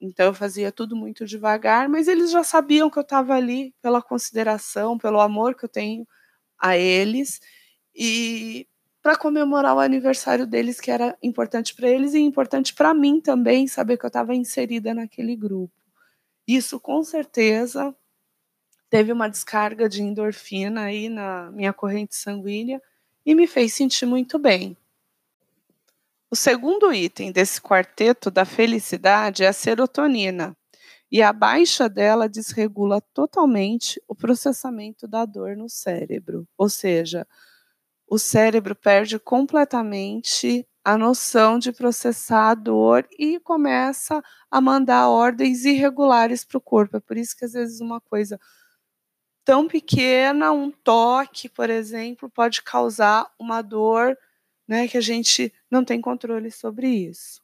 Então 0.00 0.26
eu 0.26 0.34
fazia 0.34 0.70
tudo 0.72 0.94
muito 0.96 1.24
devagar, 1.26 1.88
mas 1.88 2.08
eles 2.08 2.30
já 2.30 2.44
sabiam 2.44 2.88
que 2.90 2.98
eu 2.98 3.02
estava 3.02 3.34
ali 3.34 3.74
pela 3.82 4.00
consideração, 4.02 4.96
pelo 4.98 5.20
amor 5.20 5.54
que 5.56 5.64
eu 5.64 5.68
tenho 5.68 6.06
a 6.58 6.76
eles 6.78 7.40
e 7.94 8.68
para 9.02 9.16
comemorar 9.16 9.76
o 9.76 9.80
aniversário 9.80 10.46
deles 10.46 10.80
que 10.80 10.90
era 10.90 11.16
importante 11.22 11.74
para 11.74 11.88
eles 11.90 12.14
e 12.14 12.20
importante 12.20 12.74
para 12.74 12.94
mim 12.94 13.20
também 13.20 13.66
saber 13.68 13.98
que 13.98 14.04
eu 14.06 14.08
estava 14.08 14.34
inserida 14.34 14.94
naquele 14.94 15.36
grupo. 15.36 15.72
Isso 16.48 16.80
com 16.80 17.02
certeza 17.04 17.94
teve 18.90 19.12
uma 19.12 19.28
descarga 19.28 19.88
de 19.88 20.02
endorfina 20.02 20.84
aí 20.84 21.08
na 21.08 21.50
minha 21.52 21.72
corrente 21.72 22.16
sanguínea 22.16 22.82
e 23.26 23.34
me 23.34 23.46
fez 23.46 23.74
sentir 23.74 24.06
muito 24.06 24.38
bem. 24.38 24.76
O 26.30 26.36
segundo 26.36 26.92
item 26.92 27.32
desse 27.32 27.58
quarteto 27.58 28.30
da 28.30 28.44
felicidade 28.44 29.44
é 29.44 29.48
a 29.48 29.52
serotonina, 29.52 30.54
e 31.10 31.22
a 31.22 31.32
baixa 31.32 31.88
dela 31.88 32.28
desregula 32.28 33.00
totalmente 33.14 34.02
o 34.06 34.14
processamento 34.14 35.08
da 35.08 35.24
dor 35.24 35.56
no 35.56 35.70
cérebro, 35.70 36.46
ou 36.58 36.68
seja, 36.68 37.26
o 38.08 38.18
cérebro 38.18 38.74
perde 38.76 39.18
completamente 39.18 40.66
a 40.84 40.98
noção 40.98 41.58
de 41.58 41.72
processar 41.72 42.50
a 42.50 42.54
dor 42.54 43.06
e 43.18 43.40
começa 43.40 44.22
a 44.50 44.60
mandar 44.60 45.08
ordens 45.08 45.64
irregulares 45.64 46.44
para 46.44 46.58
o 46.58 46.60
corpo. 46.62 46.98
É 46.98 47.00
por 47.00 47.16
isso 47.18 47.36
que 47.36 47.44
às 47.46 47.52
vezes 47.54 47.80
uma 47.80 48.00
coisa 48.00 48.38
tão 49.44 49.66
pequena, 49.66 50.52
um 50.52 50.70
toque, 50.70 51.48
por 51.48 51.70
exemplo, 51.70 52.28
pode 52.30 52.62
causar 52.62 53.26
uma 53.38 53.62
dor, 53.62 54.16
né, 54.68 54.86
que 54.86 54.98
a 54.98 55.00
gente 55.00 55.52
não 55.70 55.84
tem 55.84 56.00
controle 56.00 56.50
sobre 56.50 56.88
isso. 56.88 57.40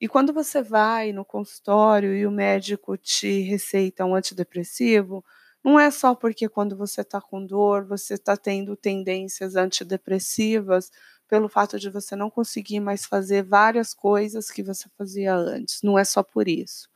E 0.00 0.08
quando 0.08 0.32
você 0.32 0.62
vai 0.62 1.12
no 1.12 1.24
consultório 1.24 2.14
e 2.14 2.26
o 2.26 2.30
médico 2.30 2.96
te 2.96 3.42
receita 3.42 4.04
um 4.04 4.14
antidepressivo, 4.14 5.24
não 5.64 5.80
é 5.80 5.90
só 5.90 6.14
porque 6.14 6.48
quando 6.48 6.76
você 6.76 7.00
está 7.02 7.20
com 7.20 7.44
dor, 7.44 7.86
você 7.86 8.14
está 8.14 8.36
tendo 8.36 8.76
tendências 8.76 9.56
antidepressivas 9.56 10.90
pelo 11.28 11.48
fato 11.48 11.78
de 11.78 11.88
você 11.88 12.14
não 12.14 12.28
conseguir 12.30 12.80
mais 12.80 13.06
fazer 13.06 13.42
várias 13.42 13.94
coisas 13.94 14.50
que 14.50 14.62
você 14.62 14.88
fazia 14.98 15.34
antes. 15.34 15.80
Não 15.82 15.98
é 15.98 16.04
só 16.04 16.22
por 16.22 16.48
isso. 16.48 16.88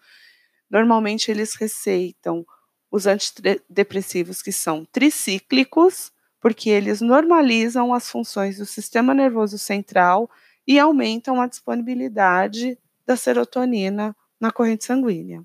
Normalmente 0.71 1.31
eles 1.31 1.55
receitam 1.55 2.45
os 2.91 3.07
antidepressivos 3.07 4.43
que 4.43 4.53
são 4.53 4.85
tricíclicos, 4.85 6.13
porque 6.41 6.71
eles 6.71 7.01
normalizam 7.01 7.93
as 7.93 8.11
funções 8.11 8.59
do 8.59 8.67
sistema 8.67 9.13
nervoso 9.13 9.59
central 9.59 10.31
e 10.67 10.79
aumentam 10.79 11.41
a 11.41 11.47
disponibilidade 11.47 12.79
da 13.07 13.17
serotonina 13.17 14.15
na 14.39 14.53
corrente 14.53 14.85
sanguínea. 14.85 15.43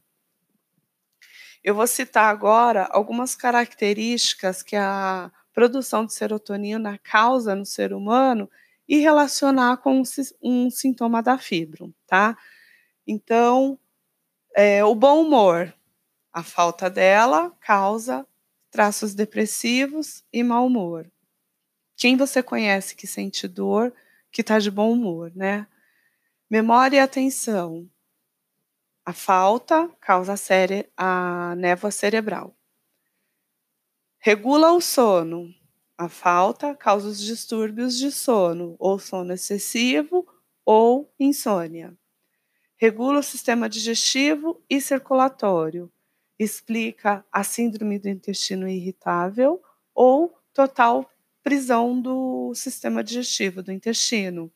Eu 1.63 1.73
vou 1.73 1.87
citar 1.87 2.29
agora 2.29 2.89
algumas 2.91 3.35
características 3.35 4.61
que 4.61 4.75
a 4.75 5.31
produção 5.53 6.05
de 6.05 6.13
serotonina 6.13 6.99
causa 7.01 7.55
no 7.55 7.65
ser 7.65 7.93
humano 7.93 8.49
e 8.87 8.97
relacionar 8.97 9.77
com 9.77 10.03
um, 10.41 10.69
sintoma 10.69 11.23
da 11.23 11.37
fibro, 11.37 11.93
tá? 12.05 12.37
Então, 13.07 13.79
é, 14.53 14.83
o 14.83 14.93
bom 14.93 15.21
humor, 15.21 15.73
a 16.33 16.43
falta 16.43 16.89
dela 16.89 17.51
causa 17.61 18.27
traços 18.73 19.13
depressivos 19.13 20.23
e 20.33 20.41
mau 20.41 20.65
humor. 20.65 21.07
Quem 21.95 22.17
você 22.17 22.41
conhece 22.41 22.95
que 22.95 23.05
sente 23.05 23.47
dor, 23.47 23.93
que 24.31 24.41
está 24.41 24.57
de 24.57 24.71
bom 24.71 24.91
humor, 24.91 25.31
né? 25.35 25.67
Memória 26.49 26.97
e 26.97 26.99
atenção. 26.99 27.87
A 29.05 29.13
falta 29.13 29.87
causa 30.01 30.33
a 30.97 31.53
névoa 31.55 31.91
cerebral. 31.91 32.57
Regula 34.17 34.71
o 34.71 34.81
sono. 34.81 35.53
A 35.95 36.09
falta 36.09 36.75
causa 36.75 37.07
os 37.07 37.21
distúrbios 37.21 37.95
de 37.95 38.11
sono, 38.11 38.75
ou 38.79 38.97
sono 38.97 39.33
excessivo 39.33 40.27
ou 40.65 41.13
insônia. 41.19 41.95
Regula 42.75 43.19
o 43.19 43.23
sistema 43.23 43.69
digestivo 43.69 44.63
e 44.67 44.81
circulatório. 44.81 45.91
Explica 46.37 47.25
a 47.31 47.43
síndrome 47.43 47.99
do 47.99 48.09
intestino 48.09 48.67
irritável 48.67 49.61
ou 49.93 50.35
total 50.53 51.09
prisão 51.43 51.99
do 51.99 52.53
sistema 52.55 53.03
digestivo, 53.03 53.61
do 53.61 53.71
intestino. 53.71 54.51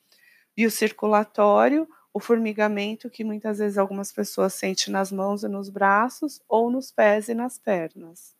E 0.55 0.65
o 0.65 0.71
circulatório 0.71 1.87
o 2.17 2.19
formigamento 2.19 3.11
que 3.11 3.23
muitas 3.23 3.59
vezes 3.59 3.77
algumas 3.77 4.11
pessoas 4.11 4.55
sentem 4.55 4.91
nas 4.91 5.11
mãos 5.11 5.43
e 5.43 5.47
nos 5.47 5.69
braços 5.69 6.41
ou 6.49 6.71
nos 6.71 6.91
pés 6.91 7.29
e 7.29 7.35
nas 7.35 7.59
pernas. 7.59 8.35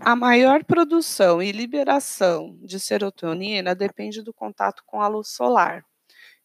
A 0.00 0.16
maior 0.16 0.64
produção 0.64 1.42
e 1.42 1.52
liberação 1.52 2.56
de 2.62 2.80
serotonina 2.80 3.74
depende 3.74 4.22
do 4.22 4.32
contato 4.32 4.82
com 4.86 5.02
a 5.02 5.06
luz 5.06 5.28
solar. 5.28 5.84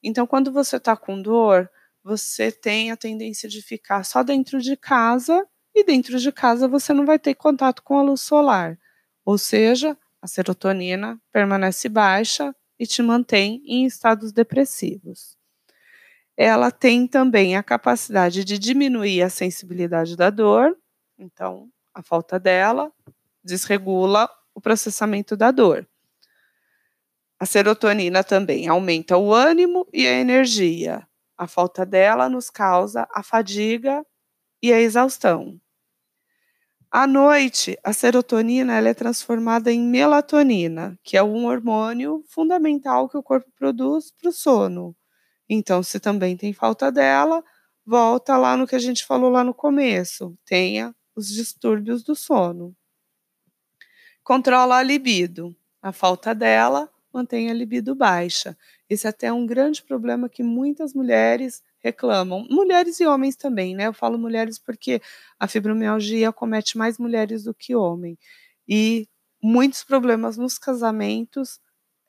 Então, 0.04 0.28
quando 0.28 0.52
você 0.52 0.76
está 0.76 0.98
com 0.98 1.22
dor, 1.22 1.72
você 2.04 2.52
tem 2.52 2.92
a 2.92 2.98
tendência 2.98 3.48
de 3.48 3.62
ficar 3.62 4.04
só 4.04 4.24
dentro 4.24 4.60
de 4.60 4.76
casa 4.76 5.48
e 5.74 5.84
dentro 5.84 6.20
de 6.20 6.32
casa 6.32 6.68
você 6.68 6.94
não 6.94 7.06
vai 7.06 7.18
ter 7.18 7.36
contato 7.36 7.82
com 7.84 7.98
a 7.98 8.04
luz 8.04 8.22
solar. 8.22 8.78
Ou 9.26 9.38
seja, 9.38 9.98
a 10.22 10.28
serotonina 10.28 11.20
permanece 11.32 11.88
baixa 11.90 12.56
e 12.78 12.86
te 12.86 13.02
mantém 13.02 13.62
em 13.66 13.86
estados 13.86 14.32
depressivos 14.32 15.38
ela 16.36 16.72
tem 16.72 17.08
também 17.08 17.56
a 17.56 17.64
capacidade 17.64 18.44
de 18.44 18.58
diminuir 18.58 19.22
a 19.22 19.30
sensibilidade 19.30 20.16
da 20.16 20.30
dor, 20.30 20.76
então 21.18 21.70
a 21.94 22.02
falta 22.02 22.40
dela 22.40 22.92
desregula 23.44 24.30
o 24.54 24.62
processamento 24.62 25.38
da 25.38 25.52
dor. 25.52 25.88
A 27.40 27.46
serotonina 27.46 28.24
também 28.24 28.68
aumenta 28.68 29.18
o 29.18 29.34
ânimo 29.34 29.88
e 29.94 30.08
a 30.08 30.12
energia. 30.12 31.08
A 31.38 31.48
falta 31.48 31.86
dela 31.86 32.30
nos 32.30 32.50
causa 32.50 33.08
a 33.12 33.24
fadiga 33.24 34.06
e 34.62 34.74
a 34.74 34.80
exaustão. 34.82 35.60
À 36.92 37.08
noite, 37.08 37.76
a 37.84 37.92
serotonina 37.92 38.78
é 38.78 38.94
transformada 38.94 39.72
em 39.72 39.82
melatonina, 39.82 40.98
que 41.04 41.18
é 41.18 41.24
um 41.24 41.48
hormônio 41.48 42.24
fundamental 42.30 43.10
que 43.10 43.18
o 43.18 43.24
corpo 43.24 43.52
produz 43.58 44.12
para 44.12 44.30
o 44.30 44.32
sono. 44.32 44.96
Então, 45.50 45.84
se 45.84 46.00
também 46.00 46.38
tem 46.38 46.54
falta 46.54 46.92
dela, 46.92 47.44
volta 47.86 48.38
lá 48.38 48.56
no 48.56 48.68
que 48.68 48.76
a 48.76 48.80
gente 48.80 49.06
falou 49.06 49.30
lá 49.30 49.44
no 49.44 49.54
começo, 49.54 50.38
tenha 50.46 50.96
os 51.16 51.28
distúrbios 51.30 52.04
do 52.04 52.16
sono. 52.16 52.76
Controla 54.24 54.78
a 54.78 54.84
libido. 54.84 55.56
A 55.82 55.92
falta 55.92 56.34
dela 56.34 56.90
mantém 57.14 57.50
a 57.50 57.54
libido 57.54 57.94
baixa. 57.96 58.58
Esse 58.94 59.08
é 59.08 59.10
até 59.10 59.32
um 59.34 59.46
grande 59.46 59.84
problema 59.84 60.30
que 60.30 60.44
muitas 60.44 60.94
mulheres 60.94 61.62
reclamam. 61.80 62.46
Mulheres 62.50 63.00
e 63.00 63.06
homens 63.06 63.36
também, 63.36 63.76
né? 63.76 63.88
Eu 63.88 63.94
falo 63.94 64.18
mulheres 64.18 64.60
porque 64.60 65.02
a 65.40 65.48
fibromialgia 65.48 66.32
comete 66.34 66.78
mais 66.78 66.98
mulheres 66.98 67.44
do 67.44 67.54
que 67.54 67.76
homens. 67.76 68.18
E 68.68 69.08
muitos 69.42 69.84
problemas 69.84 70.38
nos 70.38 70.58
casamentos 70.58 71.60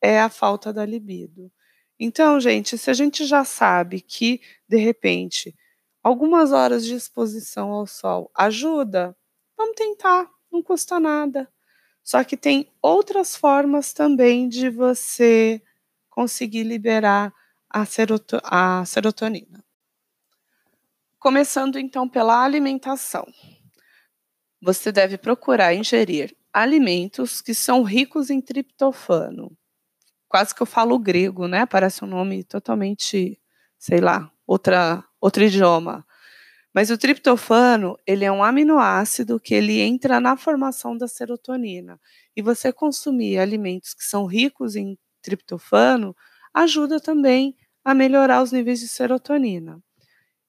é 0.02 0.20
a 0.20 0.28
falta 0.28 0.72
da 0.72 0.84
libido. 0.86 1.50
Então, 1.98 2.40
gente, 2.40 2.76
se 2.78 2.90
a 2.90 2.94
gente 2.94 3.24
já 3.24 3.44
sabe 3.44 4.00
que, 4.00 4.40
de 4.68 4.76
repente, 4.76 5.54
algumas 6.02 6.52
horas 6.52 6.84
de 6.84 6.94
exposição 6.94 7.70
ao 7.72 7.86
sol 7.86 8.30
ajuda, 8.34 9.16
vamos 9.56 9.76
tentar, 9.76 10.28
não 10.52 10.62
custa 10.62 11.00
nada. 11.00 11.48
Só 12.02 12.22
que 12.24 12.36
tem 12.36 12.68
outras 12.82 13.34
formas 13.36 13.92
também 13.92 14.48
de 14.48 14.70
você 14.70 15.62
conseguir 16.14 16.62
liberar 16.62 17.34
a, 17.68 17.84
seroto 17.84 18.40
a 18.44 18.84
serotonina. 18.84 19.64
Começando 21.18 21.76
então 21.76 22.08
pela 22.08 22.44
alimentação. 22.44 23.26
Você 24.62 24.92
deve 24.92 25.18
procurar 25.18 25.74
ingerir 25.74 26.36
alimentos 26.52 27.40
que 27.40 27.52
são 27.52 27.82
ricos 27.82 28.30
em 28.30 28.40
triptofano, 28.40 29.50
quase 30.28 30.54
que 30.54 30.62
eu 30.62 30.66
falo 30.66 30.96
grego, 31.00 31.48
né? 31.48 31.66
Parece 31.66 32.04
um 32.04 32.06
nome 32.06 32.44
totalmente, 32.44 33.40
sei 33.76 34.00
lá, 34.00 34.30
outra, 34.46 35.02
outro 35.20 35.42
idioma. 35.42 36.06
Mas 36.72 36.90
o 36.90 36.98
triptofano, 36.98 37.98
ele 38.06 38.24
é 38.24 38.30
um 38.30 38.42
aminoácido 38.44 39.40
que 39.40 39.54
ele 39.54 39.80
entra 39.80 40.20
na 40.20 40.36
formação 40.36 40.96
da 40.96 41.08
serotonina. 41.08 42.00
E 42.36 42.42
você 42.42 42.72
consumir 42.72 43.38
alimentos 43.38 43.94
que 43.94 44.04
são 44.04 44.26
ricos 44.26 44.76
em 44.76 44.96
triptofano 45.24 46.14
ajuda 46.52 47.00
também 47.00 47.56
a 47.84 47.94
melhorar 47.94 48.42
os 48.42 48.52
níveis 48.52 48.80
de 48.80 48.88
serotonina. 48.88 49.80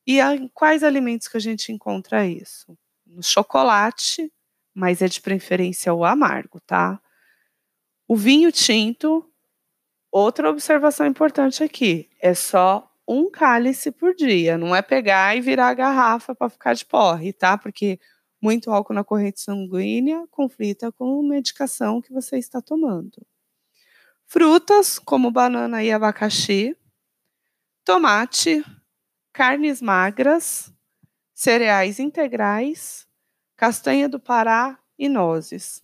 E 0.06 0.20
em 0.20 0.48
quais 0.50 0.84
alimentos 0.84 1.28
que 1.28 1.38
a 1.38 1.42
gente 1.42 1.72
encontra 1.72 2.28
isso? 2.28 2.78
No 3.06 3.24
chocolate, 3.24 4.32
mas 4.74 5.02
é 5.02 5.08
de 5.08 5.22
preferência 5.22 5.94
o 5.94 6.06
amargo, 6.06 6.60
tá? 6.60 7.02
O 8.08 8.16
vinho 8.16 8.52
tinto, 8.52 9.28
Outra 10.18 10.50
observação 10.50 11.06
importante 11.06 11.62
aqui: 11.62 12.10
é 12.22 12.34
só 12.34 12.90
um 13.06 13.30
cálice 13.30 13.92
por 13.92 14.16
dia, 14.16 14.58
não 14.58 14.74
é 14.74 14.82
pegar 14.82 15.36
e 15.36 15.42
virar 15.42 15.68
a 15.68 15.74
garrafa 15.74 16.34
para 16.34 16.50
ficar 16.50 16.74
de 16.74 16.86
porre, 16.86 17.34
tá? 17.34 17.58
Porque 17.58 18.00
muito 18.42 18.72
álcool 18.72 18.94
na 18.94 19.04
corrente 19.04 19.42
sanguínea 19.42 20.26
conflita 20.32 20.90
com 20.90 21.22
medicação 21.22 22.02
que 22.02 22.14
você 22.14 22.38
está 22.38 22.62
tomando. 22.62 23.28
Frutas, 24.28 25.00
como 25.00 25.32
banana 25.32 25.84
e 25.84 25.92
abacaxi, 25.92 26.76
tomate, 27.84 28.64
carnes 29.32 29.82
magras, 29.82 30.74
cereais 31.34 32.00
integrais, 32.00 33.08
castanha 33.56 34.10
do 34.10 34.20
Pará 34.20 34.78
e 34.98 35.08
nozes. 35.08 35.82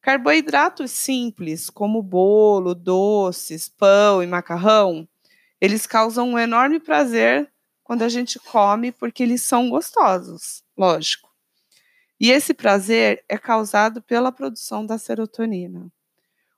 Carboidratos 0.00 0.92
simples, 0.92 1.68
como 1.68 2.02
bolo, 2.02 2.74
doces, 2.74 3.68
pão 3.68 4.22
e 4.22 4.26
macarrão, 4.26 5.08
Eles 5.60 5.86
causam 5.86 6.30
um 6.30 6.38
enorme 6.38 6.78
prazer 6.78 7.50
quando 7.82 8.02
a 8.02 8.08
gente 8.08 8.38
come, 8.38 8.92
porque 8.92 9.22
eles 9.22 9.42
são 9.42 9.70
gostosos, 9.70 10.62
lógico. 10.76 11.30
E 12.20 12.30
esse 12.30 12.54
prazer 12.54 13.24
é 13.28 13.38
causado 13.38 14.02
pela 14.02 14.32
produção 14.32 14.84
da 14.84 14.98
serotonina. 14.98 15.90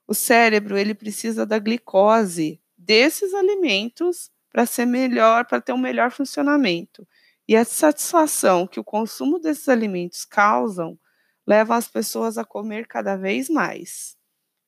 O 0.09 0.13
cérebro 0.15 0.75
ele 0.75 0.95
precisa 0.95 1.45
da 1.45 1.59
glicose 1.59 2.59
desses 2.75 3.31
alimentos 3.31 4.31
para 4.51 4.65
ser 4.65 4.87
melhor, 4.87 5.45
para 5.45 5.61
ter 5.61 5.71
um 5.71 5.77
melhor 5.77 6.09
funcionamento. 6.09 7.07
E 7.47 7.55
a 7.55 7.63
satisfação 7.63 8.65
que 8.65 8.79
o 8.79 8.83
consumo 8.83 9.37
desses 9.37 9.69
alimentos 9.69 10.25
causam 10.25 10.99
leva 11.45 11.75
as 11.75 11.87
pessoas 11.87 12.39
a 12.39 12.43
comer 12.43 12.87
cada 12.87 13.15
vez 13.15 13.49
mais. 13.49 14.17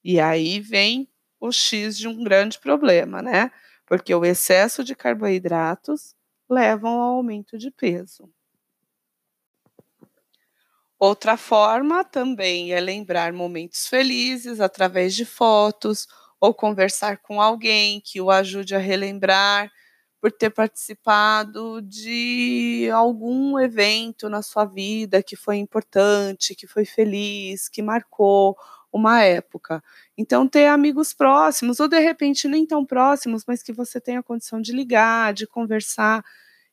E 0.04 0.19
aí 0.19 0.60
vem 0.60 1.10
o 1.39 1.51
X 1.51 1.97
de 1.97 2.08
um 2.08 2.23
grande 2.23 2.60
problema, 2.60 3.19
né? 3.23 3.49
Porque 3.88 4.13
o 4.13 4.23
excesso 4.23 4.84
de 4.84 4.93
carboidratos 4.95 6.13
levam 6.47 6.91
ao 7.01 7.15
aumento 7.15 7.58
de 7.58 7.71
peso. 7.71 8.32
Outra 11.03 11.35
forma 11.35 12.03
também 12.03 12.73
é 12.73 12.79
lembrar 12.79 13.33
momentos 13.33 13.87
felizes 13.87 14.59
através 14.61 15.15
de 15.15 15.25
fotos 15.25 16.07
ou 16.39 16.53
conversar 16.53 17.17
com 17.17 17.41
alguém 17.41 17.99
que 17.99 18.21
o 18.21 18.29
ajude 18.29 18.75
a 18.75 18.77
relembrar 18.77 19.71
por 20.21 20.31
ter 20.31 20.51
participado 20.51 21.81
de 21.81 22.87
algum 22.93 23.59
evento 23.59 24.29
na 24.29 24.43
sua 24.43 24.63
vida 24.65 25.23
que 25.23 25.35
foi 25.35 25.57
importante, 25.57 26.53
que 26.53 26.67
foi 26.67 26.85
feliz, 26.85 27.67
que 27.67 27.81
marcou 27.81 28.55
uma 28.93 29.23
época. 29.23 29.83
Então, 30.15 30.47
ter 30.47 30.67
amigos 30.67 31.13
próximos, 31.13 31.79
ou 31.79 31.87
de 31.87 31.97
repente 31.99 32.47
nem 32.47 32.63
tão 32.67 32.85
próximos, 32.85 33.43
mas 33.47 33.63
que 33.63 33.73
você 33.73 33.99
tenha 33.99 34.21
condição 34.21 34.61
de 34.61 34.71
ligar, 34.71 35.33
de 35.33 35.47
conversar, 35.47 36.23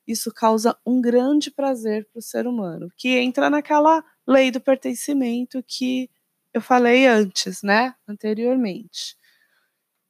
isso 0.07 0.33
causa 0.33 0.75
um 0.85 1.01
grande 1.01 1.51
prazer 1.51 2.07
para 2.11 2.19
o 2.19 2.21
ser 2.21 2.47
humano, 2.47 2.89
que 2.97 3.09
entra 3.19 3.49
naquela 3.49 4.03
lei 4.29 4.51
do 4.51 4.61
pertencimento 4.61 5.63
que 5.63 6.09
eu 6.53 6.61
falei 6.61 7.07
antes, 7.07 7.63
né? 7.63 7.95
Anteriormente. 8.07 9.17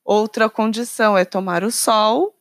Outra 0.04 0.50
condição 0.50 1.18
é 1.18 1.24
tomar 1.24 1.64
o 1.64 1.72
sol, 1.72 2.36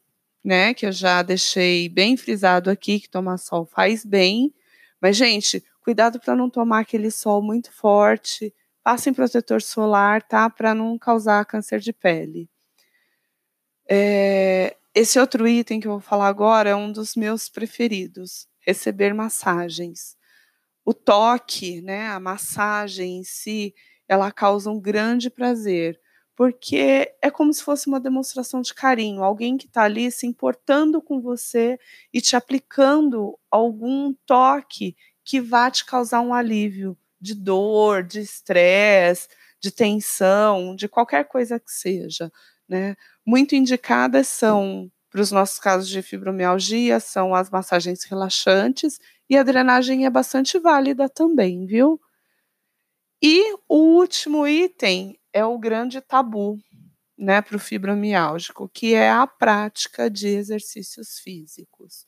né? 0.45 0.75
Que 0.75 0.87
eu 0.87 0.93
já 0.93 1.23
deixei 1.23 1.89
bem 1.89 2.17
frisado 2.17 2.69
aqui 2.69 2.99
que 2.99 3.09
tomar 3.09 3.39
sol 3.39 3.65
faz 3.65 4.05
bem. 4.05 4.53
Mas, 5.01 5.17
gente, 5.17 5.65
cuidado 5.81 6.19
para 6.19 6.35
não 6.35 6.51
tomar 6.51 6.81
aquele 6.81 7.11
sol 7.11 7.41
muito 7.41 7.73
forte. 7.73 8.53
Passem 8.83 9.15
protetor 9.15 9.63
solar, 9.63 10.23
tá? 10.23 10.51
Para 10.51 10.75
não 10.75 10.99
causar 10.99 11.45
câncer 11.45 11.79
de 11.79 11.93
pele. 11.93 12.51
É, 13.89 14.77
esse 14.95 15.19
outro 15.19 15.47
item 15.47 15.79
que 15.79 15.87
eu 15.87 15.93
vou 15.93 16.01
falar 16.01 16.27
agora 16.27 16.71
é 16.71 16.75
um 16.75 16.91
dos 16.91 17.15
meus 17.15 17.49
preferidos: 17.49 18.49
receber 18.67 19.15
massagens 19.15 20.18
o 20.89 20.95
toque, 20.95 21.83
né, 21.83 22.09
a 22.09 22.19
massagem 22.19 23.19
em 23.19 23.23
si, 23.23 23.75
ela 24.09 24.33
causa 24.33 24.71
um 24.71 24.81
grande 24.81 25.29
prazer, 25.29 26.01
porque 26.35 27.15
é 27.21 27.31
como 27.31 27.53
se 27.53 27.63
fosse 27.63 27.89
uma 27.89 28.01
demonstração 28.01 28.63
de 28.63 28.73
carinho, 28.73 29.23
alguém 29.23 29.59
que 29.59 29.67
está 29.67 29.83
ali 29.83 30.11
se 30.11 30.27
importando 30.27 31.03
com 31.03 31.21
você 31.21 31.79
e 32.11 32.23
te 32.23 32.35
aplicando 32.37 33.39
algum 33.51 34.15
toque 34.25 34.97
que 35.23 35.43
vá 35.43 35.71
te 35.71 35.85
causar 35.85 36.23
um 36.23 36.33
alívio 36.33 36.97
de 37.21 37.35
dor, 37.35 38.03
de 38.03 38.21
estresse, 38.21 39.29
de 39.61 39.71
tensão, 39.71 40.75
de 40.75 40.89
qualquer 40.89 41.25
coisa 41.29 41.61
que 41.61 41.71
seja, 41.71 42.33
né? 42.67 42.97
Muito 43.27 43.55
indicadas 43.55 44.27
são 44.27 44.91
para 45.11 45.21
os 45.21 45.31
nossos 45.33 45.59
casos 45.59 45.89
de 45.89 46.01
fibromialgia 46.03 47.01
são 47.01 47.35
as 47.35 47.51
massagens 47.51 48.05
relaxantes 48.05 48.99
e 49.29 49.37
a 49.37 49.43
drenagem 49.43 50.07
é 50.07 50.11
bastante 50.11 50.59
válida 50.59 51.09
também, 51.09 51.67
viu? 51.67 52.01
E 53.23 53.53
o 53.69 53.77
último 53.97 54.47
item 54.47 55.19
é 55.33 55.45
o 55.45 55.59
grande 55.59 56.01
tabu, 56.01 56.59
né, 57.17 57.43
para 57.43 57.57
o 57.57 57.61
fibromialgico, 57.61 58.69
que 58.73 58.95
é 58.95 59.11
a 59.11 59.27
prática 59.27 60.09
de 60.09 60.29
exercícios 60.29 61.19
físicos. 61.19 62.07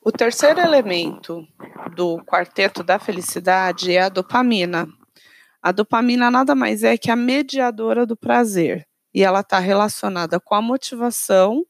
O 0.00 0.10
terceiro 0.10 0.60
elemento 0.60 1.46
do 1.94 2.22
quarteto 2.24 2.82
da 2.82 2.98
felicidade 2.98 3.94
é 3.94 4.02
a 4.02 4.08
dopamina. 4.08 4.88
A 5.62 5.72
dopamina 5.72 6.30
nada 6.30 6.54
mais 6.54 6.82
é 6.82 6.96
que 6.96 7.10
a 7.10 7.16
mediadora 7.16 8.04
do 8.04 8.16
prazer, 8.16 8.86
e 9.14 9.22
ela 9.22 9.40
está 9.40 9.58
relacionada 9.58 10.40
com 10.40 10.54
a 10.54 10.62
motivação, 10.62 11.64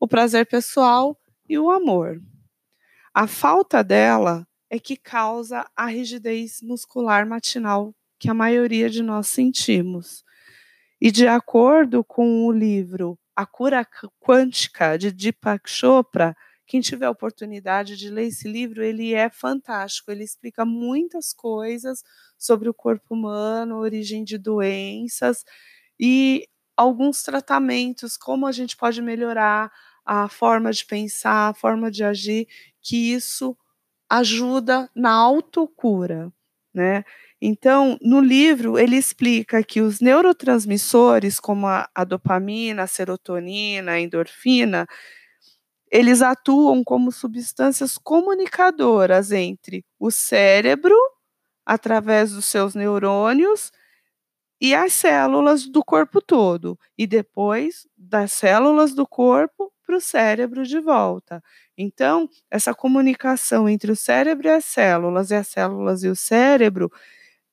o 0.00 0.06
prazer 0.06 0.46
pessoal 0.46 1.18
e 1.48 1.58
o 1.58 1.70
amor. 1.70 2.20
A 3.20 3.26
falta 3.26 3.82
dela 3.82 4.46
é 4.70 4.78
que 4.78 4.96
causa 4.96 5.68
a 5.74 5.86
rigidez 5.86 6.62
muscular 6.62 7.26
matinal 7.26 7.92
que 8.16 8.30
a 8.30 8.32
maioria 8.32 8.88
de 8.88 9.02
nós 9.02 9.26
sentimos. 9.26 10.22
E 11.00 11.10
de 11.10 11.26
acordo 11.26 12.04
com 12.04 12.46
o 12.46 12.52
livro 12.52 13.18
A 13.34 13.44
Cura 13.44 13.84
Quântica 14.20 14.96
de 14.96 15.10
Deepak 15.10 15.68
Chopra, 15.68 16.36
quem 16.64 16.80
tiver 16.80 17.06
a 17.06 17.10
oportunidade 17.10 17.96
de 17.96 18.08
ler 18.08 18.28
esse 18.28 18.46
livro, 18.46 18.84
ele 18.84 19.12
é 19.12 19.28
fantástico. 19.28 20.12
Ele 20.12 20.22
explica 20.22 20.64
muitas 20.64 21.32
coisas 21.32 22.04
sobre 22.38 22.68
o 22.68 22.74
corpo 22.74 23.16
humano, 23.16 23.78
origem 23.78 24.22
de 24.22 24.38
doenças 24.38 25.44
e 25.98 26.46
alguns 26.76 27.24
tratamentos, 27.24 28.16
como 28.16 28.46
a 28.46 28.52
gente 28.52 28.76
pode 28.76 29.02
melhorar 29.02 29.72
a 30.08 30.26
forma 30.26 30.72
de 30.72 30.86
pensar, 30.86 31.50
a 31.50 31.54
forma 31.54 31.90
de 31.90 32.02
agir 32.02 32.48
que 32.82 33.12
isso 33.12 33.56
ajuda 34.10 34.90
na 34.94 35.12
autocura, 35.12 36.32
né? 36.74 37.04
Então, 37.40 37.96
no 38.02 38.20
livro, 38.20 38.78
ele 38.78 38.96
explica 38.96 39.62
que 39.62 39.80
os 39.80 40.00
neurotransmissores, 40.00 41.38
como 41.38 41.66
a, 41.68 41.88
a, 41.94 42.04
dopamina, 42.04 42.82
a 42.82 42.86
serotonina, 42.86 43.92
a 43.92 44.00
endorfina, 44.00 44.86
eles 45.90 46.20
atuam 46.22 46.84
como 46.84 47.10
substâncias 47.12 47.96
comunicadoras 47.96 49.32
entre 49.32 49.84
o 49.98 50.10
cérebro, 50.10 50.94
através 51.64 52.32
dos 52.32 52.46
seus 52.46 52.74
neurônios, 52.74 53.72
e 54.60 54.74
as 54.74 54.92
células 54.92 55.66
do 55.66 55.84
corpo 55.84 56.20
todo, 56.20 56.78
e 56.96 57.06
depois 57.06 57.86
das 57.96 58.32
células 58.32 58.94
do 58.94 59.06
corpo 59.06 59.72
para 59.88 59.96
o 59.98 60.02
cérebro 60.02 60.64
de 60.66 60.80
volta. 60.80 61.42
Então, 61.78 62.30
essa 62.52 62.74
comunicação 62.74 63.68
entre 63.70 63.90
o 63.92 63.96
cérebro 63.96 64.48
e 64.48 64.52
as 64.52 64.66
células, 64.66 65.32
e 65.32 65.36
as 65.36 65.48
células 65.48 66.04
e 66.04 66.10
o 66.10 66.16
cérebro, 66.16 66.92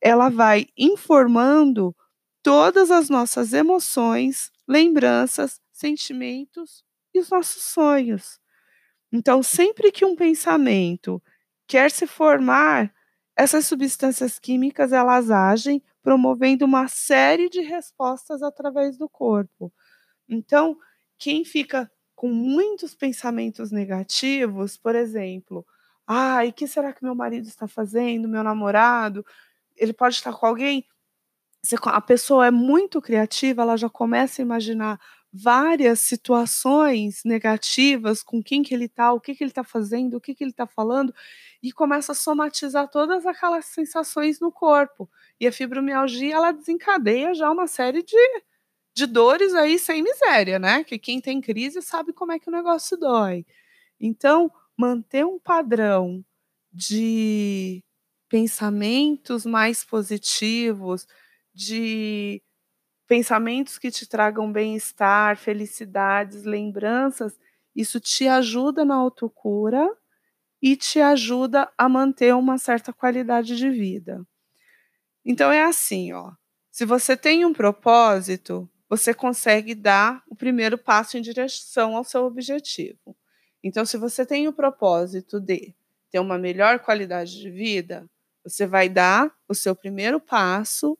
ela 0.01 0.29
vai 0.29 0.67
informando 0.77 1.95
todas 2.43 2.91
as 2.91 3.09
nossas 3.09 3.53
emoções, 3.53 4.51
lembranças, 4.67 5.59
sentimentos 5.73 6.83
e 7.13 7.19
os 7.19 7.29
nossos 7.29 7.63
sonhos. 7.63 8.39
Então, 9.11 9.41
sempre 9.43 9.91
que 9.91 10.05
um 10.05 10.15
pensamento 10.15 11.21
quer 11.67 11.91
se 11.91 12.05
formar, 12.07 12.93
essas 13.35 13.65
substâncias 13.65 14.39
químicas 14.39 14.91
elas 14.93 15.31
agem 15.31 15.81
promovendo 16.01 16.65
uma 16.65 16.87
série 16.87 17.49
de 17.49 17.61
respostas 17.61 18.41
através 18.43 18.97
do 18.97 19.09
corpo. 19.09 19.73
Então, 20.29 20.77
quem 21.19 21.45
fica 21.45 21.91
com 22.15 22.29
muitos 22.29 22.95
pensamentos 22.95 23.71
negativos, 23.71 24.77
por 24.77 24.95
exemplo, 24.95 25.65
ai, 26.07 26.51
que 26.51 26.67
será 26.67 26.93
que 26.93 27.03
meu 27.03 27.15
marido 27.15 27.47
está 27.47 27.67
fazendo, 27.67 28.27
meu 28.27 28.43
namorado? 28.43 29.25
Ele 29.75 29.93
pode 29.93 30.15
estar 30.15 30.33
com 30.33 30.45
alguém. 30.45 30.85
A 31.85 32.01
pessoa 32.01 32.47
é 32.47 32.51
muito 32.51 33.01
criativa, 33.01 33.63
ela 33.63 33.75
já 33.75 33.89
começa 33.89 34.41
a 34.41 34.43
imaginar 34.43 34.99
várias 35.33 35.99
situações 35.99 37.21
negativas 37.25 38.23
com 38.23 38.41
quem 38.41 38.63
que 38.63 38.73
ele 38.73 38.85
está, 38.85 39.11
o 39.11 39.19
que, 39.19 39.35
que 39.35 39.43
ele 39.43 39.51
está 39.51 39.63
fazendo, 39.65 40.15
o 40.15 40.21
que, 40.21 40.33
que 40.33 40.43
ele 40.43 40.51
está 40.51 40.65
falando, 40.65 41.13
e 41.61 41.73
começa 41.73 42.13
a 42.13 42.15
somatizar 42.15 42.87
todas 42.89 43.25
aquelas 43.25 43.65
sensações 43.65 44.39
no 44.39 44.51
corpo. 44.51 45.09
E 45.39 45.45
a 45.45 45.51
fibromialgia, 45.51 46.35
ela 46.35 46.53
desencadeia 46.53 47.33
já 47.33 47.51
uma 47.51 47.67
série 47.67 48.01
de, 48.01 48.15
de 48.95 49.05
dores 49.05 49.53
aí 49.53 49.77
sem 49.77 50.01
miséria, 50.01 50.57
né? 50.57 50.83
Que 50.83 50.97
quem 50.97 51.19
tem 51.19 51.41
crise 51.41 51.81
sabe 51.81 52.13
como 52.13 52.31
é 52.31 52.39
que 52.39 52.49
o 52.49 52.51
negócio 52.51 52.97
dói. 52.97 53.45
Então, 53.99 54.51
manter 54.77 55.25
um 55.25 55.37
padrão 55.39 56.23
de 56.71 57.83
pensamentos 58.29 59.45
mais 59.45 59.83
positivos, 59.83 61.07
de 61.53 62.41
pensamentos 63.07 63.77
que 63.77 63.91
te 63.91 64.07
tragam 64.07 64.51
bem-estar, 64.51 65.37
felicidades, 65.37 66.43
lembranças, 66.43 67.37
isso 67.75 67.99
te 67.99 68.27
ajuda 68.27 68.85
na 68.85 68.95
autocura 68.95 69.89
e 70.61 70.75
te 70.75 71.01
ajuda 71.01 71.71
a 71.77 71.89
manter 71.89 72.33
uma 72.35 72.57
certa 72.57 72.93
qualidade 72.93 73.57
de 73.57 73.69
vida. 73.69 74.25
Então 75.25 75.51
é 75.51 75.63
assim, 75.63 76.13
ó. 76.13 76.31
Se 76.71 76.85
você 76.85 77.17
tem 77.17 77.45
um 77.45 77.53
propósito, 77.53 78.69
você 78.89 79.13
consegue 79.13 79.73
dar 79.73 80.21
o 80.29 80.35
primeiro 80.35 80.77
passo 80.77 81.17
em 81.17 81.21
direção 81.21 81.95
ao 81.95 82.03
seu 82.03 82.25
objetivo. 82.25 83.15
Então, 83.63 83.85
se 83.85 83.97
você 83.97 84.25
tem 84.25 84.47
o 84.47 84.53
propósito 84.53 85.39
de 85.39 85.73
ter 86.11 86.19
uma 86.19 86.37
melhor 86.37 86.79
qualidade 86.79 87.39
de 87.39 87.49
vida, 87.49 88.07
você 88.43 88.67
vai 88.67 88.87
dar 88.87 89.31
o 89.49 89.55
seu 89.55 89.75
primeiro 89.75 90.19
passo 90.19 90.97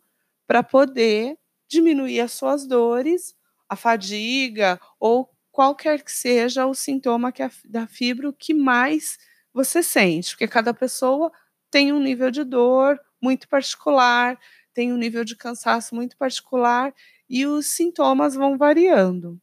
para 0.47 0.63
poder 0.63 1.37
diminuir 1.67 2.21
as 2.21 2.31
suas 2.31 2.65
dores, 2.65 3.35
a 3.69 3.75
fadiga 3.75 4.79
ou 4.99 5.29
qualquer 5.51 6.03
que 6.03 6.11
seja 6.11 6.65
o 6.65 6.73
sintoma 6.73 7.31
que 7.31 7.43
é 7.43 7.49
da 7.65 7.87
fibro 7.87 8.33
que 8.33 8.53
mais 8.53 9.17
você 9.53 9.81
sente, 9.81 10.31
porque 10.31 10.47
cada 10.47 10.73
pessoa 10.73 11.31
tem 11.71 11.93
um 11.93 11.99
nível 11.99 12.29
de 12.29 12.43
dor 12.43 12.99
muito 13.21 13.47
particular, 13.47 14.37
tem 14.73 14.91
um 14.91 14.97
nível 14.97 15.23
de 15.23 15.35
cansaço 15.35 15.95
muito 15.95 16.17
particular 16.17 16.93
e 17.29 17.45
os 17.47 17.67
sintomas 17.67 18.35
vão 18.35 18.57
variando. 18.57 19.39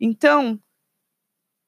Então, 0.00 0.60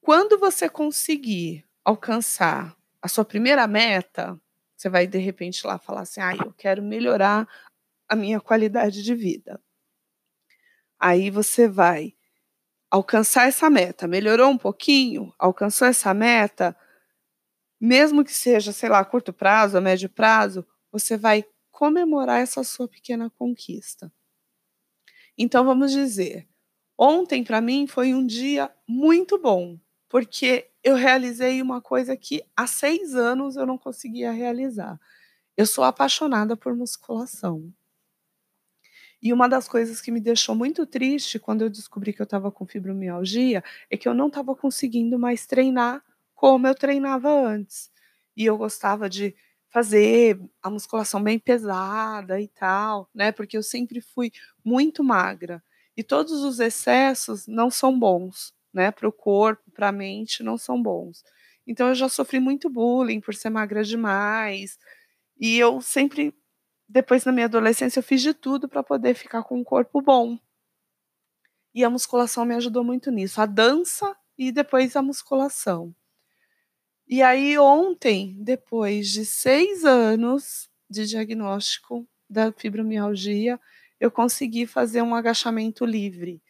quando 0.01 0.38
você 0.38 0.68
conseguir 0.68 1.64
alcançar 1.85 2.77
a 3.03 3.09
sua 3.09 3.25
primeira 3.25 3.66
meta, 3.66 4.40
você 4.77 4.88
vai 4.88 5.07
de 5.07 5.18
repente 5.18 5.66
lá 5.66 5.79
falar 5.79 6.03
assim: 6.03 6.21
"Ah, 6.21 6.35
eu 6.35 6.53
quero 6.53 6.83
melhorar 6.83 7.49
a 8.09 8.16
minha 8.16 8.40
qualidade 8.40 9.03
de 9.03 9.14
vida". 9.14 9.61
Aí 10.99 11.31
você 11.31 11.68
vai 11.68 12.12
alcançar 12.90 13.49
essa 13.49 13.71
meta, 13.71 14.09
melhorou 14.09 14.51
um 14.51 14.59
pouquinho, 14.59 15.33
alcançou 15.38 15.88
essa 15.88 16.14
meta, 16.14 16.77
mesmo 17.81 18.25
que 18.25 18.33
seja, 18.33 18.73
sei 18.73 18.88
lá, 18.88 19.01
a 19.01 19.05
curto 19.05 19.33
prazo, 19.33 19.77
a 19.77 19.81
médio 19.81 20.09
prazo, 20.09 20.66
você 20.90 21.16
vai 21.16 21.44
comemorar 21.71 22.40
essa 22.40 22.64
sua 22.64 22.88
pequena 22.88 23.31
conquista. 23.31 24.12
Então 25.38 25.64
vamos 25.64 25.92
dizer, 25.92 26.48
ontem 26.98 27.44
para 27.44 27.61
mim 27.61 27.87
foi 27.87 28.12
um 28.14 28.27
dia 28.27 28.70
muito 28.87 29.38
bom, 29.38 29.79
porque 30.09 30.68
eu 30.83 30.96
realizei 30.96 31.62
uma 31.62 31.81
coisa 31.81 32.16
que 32.16 32.42
há 32.57 32.66
seis 32.66 33.14
anos 33.14 33.57
eu 33.57 33.64
não 33.66 33.79
conseguia 33.79 34.33
realizar. 34.33 34.98
Eu 35.57 35.66
sou 35.66 35.85
apaixonada 35.85 36.57
por 36.57 36.74
musculação. 36.77 37.72
E 39.20 39.33
uma 39.33 39.48
das 39.48 39.68
coisas 39.68 40.01
que 40.01 40.12
me 40.12 40.20
deixou 40.20 40.55
muito 40.55 40.87
triste 40.87 41.38
quando 41.38 41.62
eu 41.62 41.70
descobri 41.70 42.12
que 42.12 42.22
eu 42.22 42.24
estava 42.24 42.51
com 42.53 42.66
fibromialgia 42.66 43.62
é 43.90 43.96
que 43.96 44.09
eu 44.09 44.14
não 44.14 44.29
estava 44.29 44.55
conseguindo 44.55 45.18
mais 45.18 45.46
treinar 45.46 46.03
como 46.35 46.66
eu 46.68 46.74
treinava 46.74 47.29
antes. 47.31 47.90
E 48.37 48.44
eu 48.44 48.57
gostava 48.57 49.09
de 49.11 49.35
fazer 49.71 50.41
a 50.63 50.71
musculação 50.71 51.23
bem 51.23 51.39
pesada 51.39 52.41
e 52.41 52.49
tal, 52.49 53.09
né? 53.15 53.33
Porque 53.33 53.57
eu 53.57 53.63
sempre 53.63 54.01
fui 54.01 54.33
muito 54.65 55.05
magra. 55.05 55.63
E 55.97 56.03
todos 56.03 56.33
os 56.45 56.61
excessos 56.61 57.47
não 57.47 57.71
são 57.71 57.99
bons, 57.99 58.53
né? 58.73 58.91
Para 58.91 59.09
o 59.09 59.13
corpo, 59.13 59.71
para 59.73 59.89
a 59.89 59.93
mente, 59.93 60.43
não 60.43 60.57
são 60.59 60.83
bons. 60.83 61.23
Então 61.67 61.89
eu 61.89 61.95
já 61.95 62.09
sofri 62.09 62.41
muito 62.41 62.71
bullying 62.71 63.21
por 63.21 63.35
ser 63.35 63.51
magra 63.51 63.85
demais. 63.85 64.79
E 65.41 65.59
eu 65.59 65.81
sempre 65.81 66.35
depois 66.89 67.25
na 67.25 67.33
minha 67.33 67.47
adolescência 67.47 68.01
eu 68.01 68.05
fiz 68.05 68.23
de 68.23 68.35
tudo 68.35 68.69
para 68.69 68.83
poder 68.83 69.15
ficar 69.15 69.43
com 69.45 69.59
um 69.59 69.65
corpo 69.65 70.03
bom. 70.03 70.39
E 71.75 71.83
a 71.85 71.89
musculação 71.91 72.45
me 72.45 72.55
ajudou 72.57 72.85
muito 72.85 73.11
nisso, 73.11 73.41
a 73.41 73.47
dança 73.47 74.15
e 74.37 74.53
depois 74.53 74.95
a 74.97 75.03
musculação. 75.03 75.95
E 77.09 77.23
aí 77.23 77.59
ontem, 77.59 78.37
depois 78.38 79.09
de 79.09 79.25
seis 79.25 79.83
anos 79.85 80.68
de 80.90 81.07
diagnóstico 81.07 82.07
da 82.29 82.53
fibromialgia, 82.53 83.59
eu 83.99 84.11
consegui 84.11 84.66
fazer 84.66 85.01
um 85.01 85.14
agachamento 85.14 85.87
livre. 85.87 86.42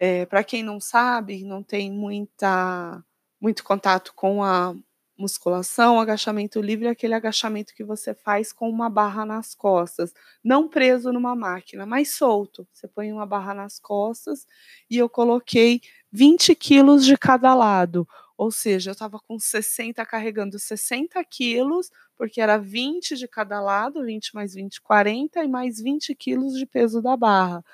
É, 0.00 0.26
para 0.26 0.44
quem 0.44 0.62
não 0.62 0.80
sabe, 0.80 1.44
não 1.44 1.62
tem 1.62 1.90
muita 1.92 3.04
muito 3.40 3.64
contato 3.64 4.12
com 4.14 4.42
a 4.44 4.74
musculação, 5.18 6.00
agachamento 6.00 6.60
livre 6.60 6.86
é 6.88 6.90
aquele 6.90 7.14
agachamento 7.14 7.74
que 7.74 7.84
você 7.84 8.14
faz 8.14 8.52
com 8.52 8.68
uma 8.70 8.90
barra 8.90 9.26
nas 9.26 9.54
costas, 9.54 10.12
não 10.44 10.68
preso 10.68 11.12
numa 11.12 11.36
máquina, 11.36 11.86
mas 11.86 12.14
solto. 12.16 12.66
Você 12.72 12.88
põe 12.88 13.12
uma 13.12 13.26
barra 13.26 13.54
nas 13.54 13.78
costas 13.78 14.46
e 14.90 14.98
eu 14.98 15.08
coloquei 15.08 15.80
20 16.10 16.54
quilos 16.54 17.04
de 17.04 17.16
cada 17.16 17.54
lado. 17.54 18.06
Ou 18.42 18.50
seja, 18.50 18.90
eu 18.90 18.92
estava 18.92 19.20
com 19.20 19.38
60, 19.38 20.04
carregando 20.04 20.58
60 20.58 21.22
quilos, 21.26 21.92
porque 22.16 22.40
era 22.40 22.58
20 22.58 23.14
de 23.14 23.28
cada 23.28 23.60
lado, 23.60 24.04
20 24.04 24.34
mais 24.34 24.52
20, 24.52 24.80
40, 24.80 25.44
e 25.44 25.46
mais 25.46 25.80
20 25.80 26.12
quilos 26.16 26.54
de 26.54 26.66
peso 26.66 27.00
da 27.00 27.16
barra. 27.16 27.64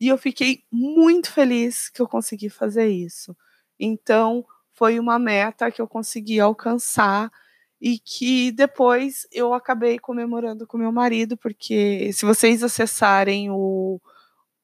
E 0.00 0.08
eu 0.08 0.16
fiquei 0.16 0.64
muito 0.72 1.30
feliz 1.30 1.90
que 1.90 2.00
eu 2.00 2.08
consegui 2.08 2.48
fazer 2.48 2.88
isso. 2.88 3.36
Então, 3.78 4.46
foi 4.72 4.98
uma 4.98 5.18
meta 5.18 5.70
que 5.70 5.82
eu 5.82 5.86
consegui 5.86 6.40
alcançar 6.40 7.30
e 7.78 7.98
que 7.98 8.50
depois 8.50 9.26
eu 9.30 9.52
acabei 9.52 9.98
comemorando 9.98 10.66
com 10.66 10.78
meu 10.78 10.90
marido, 10.90 11.36
porque 11.36 12.10
se 12.14 12.24
vocês 12.24 12.62
acessarem 12.62 13.50
o, 13.50 14.00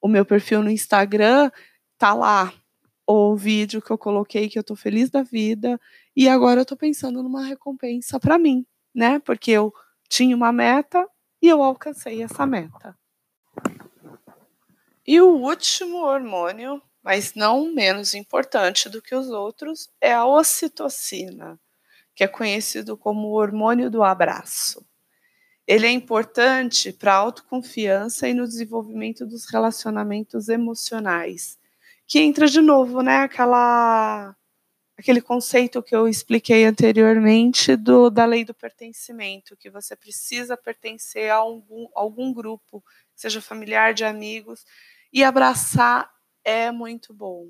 o 0.01 0.09
meu 0.09 0.25
perfil 0.25 0.63
no 0.63 0.71
Instagram, 0.71 1.51
tá 1.99 2.15
lá 2.15 2.51
o 3.13 3.37
vídeo 3.37 3.83
que 3.83 3.91
eu 3.91 3.99
coloquei 3.99 4.49
que 4.49 4.59
eu 4.59 4.65
tô 4.65 4.77
feliz 4.77 5.11
da 5.11 5.23
vida 5.23 5.81
e 6.15 6.29
agora 6.29 6.61
eu 6.61 6.67
tô 6.67 6.77
pensando 6.77 7.23
numa 7.23 7.45
recompensa 7.45 8.19
para 8.21 8.39
mim, 8.39 8.67
né? 8.95 9.19
Porque 9.21 9.51
eu 9.51 9.73
tinha 10.09 10.37
uma 10.37 10.53
meta 10.53 11.09
e 11.41 11.49
eu 11.49 11.63
alcancei 11.63 12.23
essa 12.23 12.47
meta. 12.47 12.97
E 15.07 15.21
o 15.21 15.29
último 15.29 15.99
hormônio 15.99 16.83
mas 17.03 17.35
não 17.35 17.73
menos 17.73 18.15
importante 18.15 18.89
do 18.89 19.01
que 19.01 19.15
os 19.15 19.31
outros, 19.31 19.89
é 20.01 20.13
a 20.13 20.27
ocitocina, 20.27 21.59
que 22.15 22.25
é 22.25 22.29
conhecido 22.29 22.97
como 22.97 23.29
o 23.29 23.33
hormônio 23.33 23.91
do 23.91 24.03
abraço. 24.03 24.85
Ele 25.67 25.87
é 25.87 25.91
importante 25.91 26.93
para 26.93 27.15
a 27.15 27.17
autoconfiança 27.17 28.29
e 28.29 28.35
no 28.35 28.47
desenvolvimento 28.47 29.25
dos 29.25 29.47
relacionamentos 29.47 30.49
emocionais, 30.49 31.59
que 32.11 32.19
entra 32.19 32.49
de 32.49 32.61
novo, 32.61 33.03
né, 33.03 33.19
aquela 33.19 34.35
aquele 34.99 35.23
conceito 35.23 35.83
que 35.83 35.95
eu 35.97 36.09
expliquei 36.09 36.65
anteriormente 36.65 37.77
do, 37.77 38.11
da 38.11 38.27
lei 38.27 38.45
do 38.45 38.53
pertencimento, 38.53 39.57
que 39.57 39.71
você 39.71 39.97
precisa 39.97 40.59
pertencer 40.59 41.31
a 41.31 41.37
algum, 41.37 41.87
algum 41.95 42.35
grupo, 42.35 42.85
seja 43.15 43.41
familiar, 43.41 43.95
de 43.95 44.05
amigos, 44.05 44.67
e 45.13 45.25
abraçar 45.25 46.11
é 46.45 46.71
muito 46.71 47.15
bom. 47.15 47.49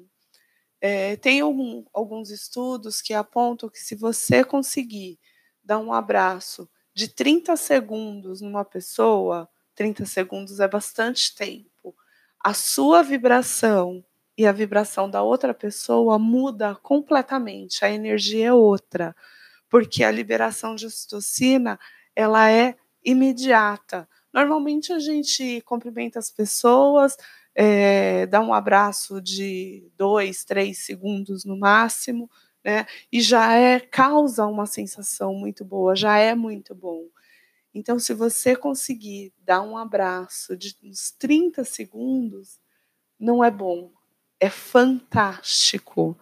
É, 0.80 1.16
tem 1.16 1.40
algum, 1.40 1.82
alguns 1.92 2.30
estudos 2.30 3.00
que 3.02 3.14
apontam 3.14 3.68
que 3.68 3.80
se 3.80 3.96
você 3.96 4.44
conseguir 4.44 5.18
dar 5.64 5.78
um 5.78 5.92
abraço 5.92 6.70
de 6.94 7.08
30 7.08 7.56
segundos 7.56 8.42
numa 8.42 8.64
pessoa, 8.64 9.48
30 9.74 10.04
segundos 10.06 10.60
é 10.60 10.68
bastante 10.68 11.34
tempo, 11.34 11.96
a 12.38 12.54
sua 12.54 13.02
vibração 13.02 14.04
e 14.40 14.46
a 14.46 14.52
vibração 14.52 15.10
da 15.10 15.22
outra 15.22 15.52
pessoa 15.52 16.18
muda 16.18 16.74
completamente, 16.74 17.84
a 17.84 17.90
energia 17.90 18.46
é 18.46 18.52
outra, 18.54 19.14
porque 19.68 20.02
a 20.02 20.10
liberação 20.10 20.74
de 20.74 20.86
ocitocina 20.86 21.78
ela 22.16 22.50
é 22.50 22.74
imediata. 23.04 24.08
Normalmente 24.32 24.94
a 24.94 24.98
gente 24.98 25.60
cumprimenta 25.60 26.18
as 26.18 26.30
pessoas, 26.30 27.18
é, 27.54 28.24
dá 28.28 28.40
um 28.40 28.54
abraço 28.54 29.20
de 29.20 29.86
dois, 29.94 30.42
três 30.42 30.86
segundos 30.86 31.44
no 31.44 31.58
máximo, 31.58 32.30
né? 32.64 32.86
E 33.12 33.20
já 33.20 33.52
é 33.54 33.78
causa 33.78 34.46
uma 34.46 34.64
sensação 34.64 35.34
muito 35.34 35.66
boa, 35.66 35.94
já 35.94 36.16
é 36.16 36.34
muito 36.34 36.74
bom. 36.74 37.04
Então, 37.74 37.98
se 37.98 38.14
você 38.14 38.56
conseguir 38.56 39.34
dar 39.38 39.60
um 39.60 39.76
abraço 39.76 40.56
de 40.56 40.74
uns 40.82 41.10
30 41.12 41.62
segundos, 41.62 42.58
não 43.18 43.44
é 43.44 43.50
bom, 43.50 43.92
é 44.40 44.48
fantástico. 44.48 46.18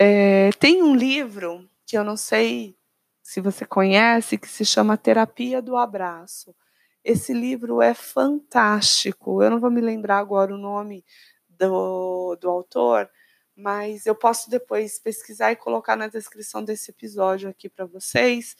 É, 0.00 0.50
tem 0.58 0.82
um 0.82 0.96
livro 0.96 1.68
que 1.86 1.96
eu 1.96 2.02
não 2.02 2.16
sei 2.16 2.76
se 3.22 3.40
você 3.40 3.64
conhece, 3.64 4.38
que 4.38 4.48
se 4.48 4.64
chama 4.64 4.96
Terapia 4.96 5.60
do 5.60 5.76
Abraço. 5.76 6.54
Esse 7.04 7.34
livro 7.34 7.82
é 7.82 7.92
fantástico. 7.92 9.42
Eu 9.42 9.50
não 9.50 9.60
vou 9.60 9.70
me 9.70 9.80
lembrar 9.80 10.18
agora 10.18 10.54
o 10.54 10.58
nome 10.58 11.04
do, 11.48 12.34
do 12.36 12.48
autor, 12.48 13.08
mas 13.54 14.06
eu 14.06 14.14
posso 14.14 14.50
depois 14.50 14.98
pesquisar 14.98 15.52
e 15.52 15.56
colocar 15.56 15.96
na 15.96 16.08
descrição 16.08 16.64
desse 16.64 16.90
episódio 16.90 17.48
aqui 17.48 17.68
para 17.68 17.84
vocês, 17.84 18.56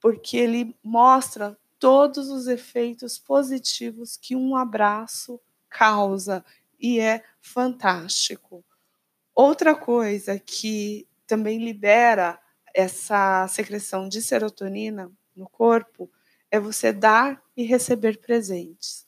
porque 0.00 0.36
ele 0.36 0.76
mostra 0.82 1.58
todos 1.78 2.30
os 2.30 2.46
efeitos 2.46 3.18
positivos 3.18 4.16
que 4.16 4.34
um 4.34 4.56
abraço 4.56 5.40
causa 5.68 6.44
e 6.84 7.00
é 7.00 7.24
fantástico. 7.40 8.62
Outra 9.34 9.74
coisa 9.74 10.38
que 10.38 11.08
também 11.26 11.64
libera 11.64 12.38
essa 12.74 13.48
secreção 13.48 14.06
de 14.06 14.20
serotonina 14.20 15.10
no 15.34 15.48
corpo 15.48 16.10
é 16.50 16.60
você 16.60 16.92
dar 16.92 17.42
e 17.56 17.62
receber 17.62 18.20
presentes. 18.20 19.06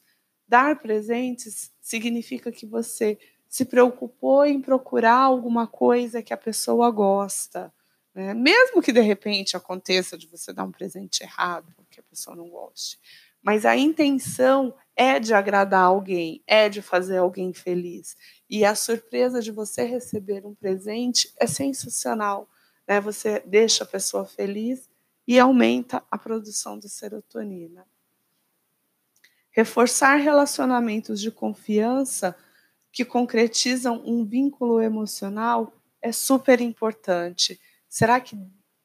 Dar 0.49 0.81
presentes 0.81 1.71
significa 1.79 2.51
que 2.51 2.65
você 2.65 3.19
se 3.47 3.67
preocupou 3.67 4.47
em 4.47 4.63
procurar 4.63 5.21
alguma 5.21 5.67
coisa 5.67 6.23
que 6.23 6.33
a 6.33 6.39
pessoa 6.39 6.91
gosta. 6.91 7.71
Né? 8.15 8.33
Mesmo 8.33 8.81
que 8.81 8.91
de 8.91 9.03
repente 9.03 9.55
aconteça 9.55 10.17
de 10.17 10.27
você 10.27 10.51
dar 10.51 10.65
um 10.65 10.73
presente 10.73 11.23
errado, 11.23 11.75
que 11.91 12.01
a 12.01 12.05
pessoa 12.05 12.35
não 12.35 12.49
goste. 12.49 12.99
Mas 13.47 13.65
a 13.65 13.77
intenção 13.77 14.75
é 14.97 15.21
de 15.21 15.33
agradar 15.33 15.85
alguém, 15.85 16.43
é 16.49 16.69
de 16.69 16.83
fazer 16.83 17.19
alguém 17.19 17.55
feliz. 17.55 18.17
E 18.51 18.65
a 18.65 18.75
surpresa 18.75 19.41
de 19.41 19.53
você 19.53 19.85
receber 19.85 20.45
um 20.45 20.53
presente 20.53 21.33
é 21.39 21.47
sensacional. 21.47 22.51
Né? 22.89 23.01
Você 23.01 23.39
deixa 23.47 23.85
a 23.85 23.87
pessoa 23.87 24.25
feliz 24.25 24.91
e 25.29 25.39
aumenta 25.39 26.03
a 26.11 26.19
produção 26.19 26.77
de 26.77 26.89
serotonina. 26.89 27.87
Reforçar 29.53 30.17
relacionamentos 30.17 31.21
de 31.21 31.31
confiança 31.31 32.35
que 32.91 33.05
concretizam 33.05 34.03
um 34.05 34.25
vínculo 34.25 34.81
emocional 34.81 35.73
é 36.03 36.11
super 36.11 36.61
importante. 36.61 37.61
Será 37.89 38.19
que 38.19 38.37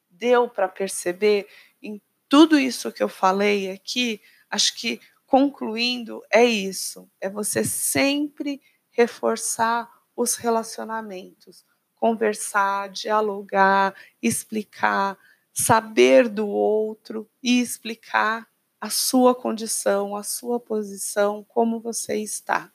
deu 0.08 0.48
para 0.48 0.68
perceber 0.68 1.48
em 1.82 2.00
tudo 2.28 2.56
isso 2.56 2.92
que 2.92 3.02
eu 3.02 3.08
falei 3.08 3.72
aqui? 3.72 4.20
Acho 4.52 4.76
que 4.76 5.00
concluindo 5.26 6.22
é 6.32 6.44
isso, 6.44 7.10
é 7.20 7.30
você 7.30 7.64
sempre 7.64 8.62
reforçar 8.92 9.90
os 10.16 10.36
relacionamentos, 10.36 11.64
conversar, 11.96 12.90
dialogar, 12.90 13.94
explicar, 14.22 15.18
saber 15.54 16.28
do 16.28 16.48
outro 16.48 17.28
e 17.42 17.60
explicar 17.60 18.46
a 18.80 18.90
sua 18.90 19.34
condição, 19.34 20.16
a 20.16 20.22
sua 20.22 20.60
posição, 20.60 21.44
como 21.48 21.80
você 21.80 22.16
está 22.18 22.70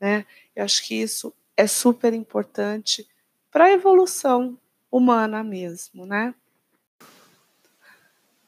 né? 0.00 0.26
Eu 0.54 0.64
acho 0.64 0.84
que 0.84 0.94
isso 0.94 1.34
é 1.56 1.66
super 1.66 2.12
importante 2.14 3.08
para 3.50 3.64
a 3.66 3.72
evolução 3.72 4.58
humana 4.90 5.42
mesmo, 5.42 6.06
né? 6.06 6.34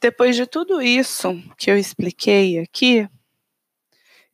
Depois 0.03 0.35
de 0.35 0.47
tudo 0.47 0.81
isso 0.81 1.29
que 1.59 1.71
eu 1.71 1.77
expliquei 1.77 2.59
aqui, 2.59 3.07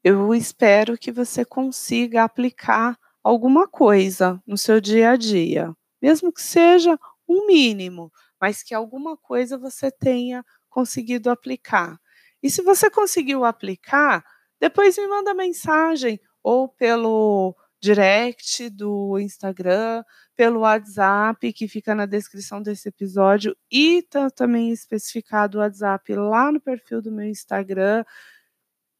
eu 0.04 0.32
espero 0.32 0.96
que 0.96 1.10
você 1.10 1.44
consiga 1.44 2.22
aplicar 2.22 2.96
alguma 3.20 3.66
coisa 3.66 4.40
no 4.46 4.56
seu 4.56 4.80
dia 4.80 5.10
a 5.10 5.16
dia, 5.16 5.74
mesmo 6.00 6.32
que 6.32 6.40
seja 6.40 6.96
um 7.28 7.48
mínimo, 7.48 8.12
mas 8.40 8.62
que 8.62 8.72
alguma 8.72 9.16
coisa 9.16 9.58
você 9.58 9.90
tenha 9.90 10.44
conseguido 10.68 11.30
aplicar. 11.30 11.98
E 12.40 12.48
se 12.48 12.62
você 12.62 12.88
conseguiu 12.88 13.44
aplicar, 13.44 14.24
depois 14.60 14.96
me 14.96 15.08
manda 15.08 15.34
mensagem 15.34 16.20
ou 16.44 16.68
pelo 16.68 17.56
direct 17.80 18.70
do 18.70 19.18
Instagram, 19.18 20.02
pelo 20.34 20.60
WhatsApp 20.60 21.52
que 21.52 21.68
fica 21.68 21.94
na 21.94 22.06
descrição 22.06 22.60
desse 22.62 22.88
episódio 22.88 23.56
e 23.70 24.02
tá 24.02 24.30
também 24.30 24.70
especificado 24.70 25.58
o 25.58 25.60
WhatsApp 25.60 26.14
lá 26.14 26.50
no 26.50 26.60
perfil 26.60 27.00
do 27.00 27.12
meu 27.12 27.26
Instagram. 27.26 28.04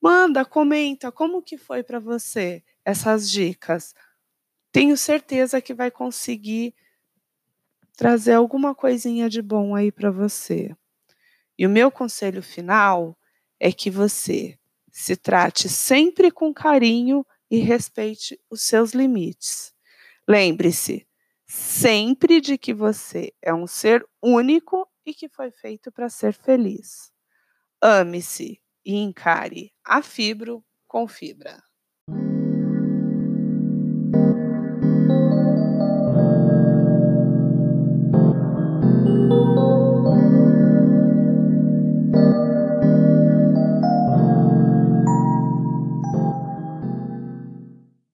Manda, 0.01 0.45
comenta 0.45 1.11
como 1.11 1.43
que 1.43 1.59
foi 1.59 1.83
para 1.83 1.99
você 1.99 2.63
essas 2.85 3.31
dicas. 3.31 3.95
Tenho 4.71 4.97
certeza 4.97 5.61
que 5.61 5.75
vai 5.75 5.91
conseguir 5.91 6.75
trazer 7.97 8.35
alguma 8.35 8.75
coisinha 8.75 9.29
de 9.29 9.41
bom 9.41 9.75
aí 9.75 9.91
para 9.91 10.11
você. 10.11 10.77
E 11.59 11.67
o 11.67 11.71
meu 11.71 11.91
conselho 11.91 12.43
final 12.43 13.19
é 13.59 13.73
que 13.73 13.91
você 13.91 14.59
se 14.91 15.17
trate 15.17 15.69
sempre 15.69 16.31
com 16.31 16.53
carinho 16.53 17.27
e 17.51 17.59
respeite 17.59 18.41
os 18.51 18.63
seus 18.63 18.93
limites. 18.93 19.73
Lembre-se 20.29 21.07
sempre 21.47 22.41
de 22.41 22.59
que 22.59 22.75
você 22.75 23.33
é 23.43 23.55
um 23.55 23.67
ser 23.67 24.07
único 24.23 24.89
e 25.05 25.15
que 25.15 25.29
foi 25.29 25.51
feito 25.53 25.93
para 25.93 26.09
ser 26.09 26.33
feliz. 26.35 27.13
Ame-se 27.83 28.61
e 28.85 28.97
encare 28.97 29.73
a 29.85 30.03
fibro 30.03 30.65
com 30.89 31.07
fibra. 31.09 31.63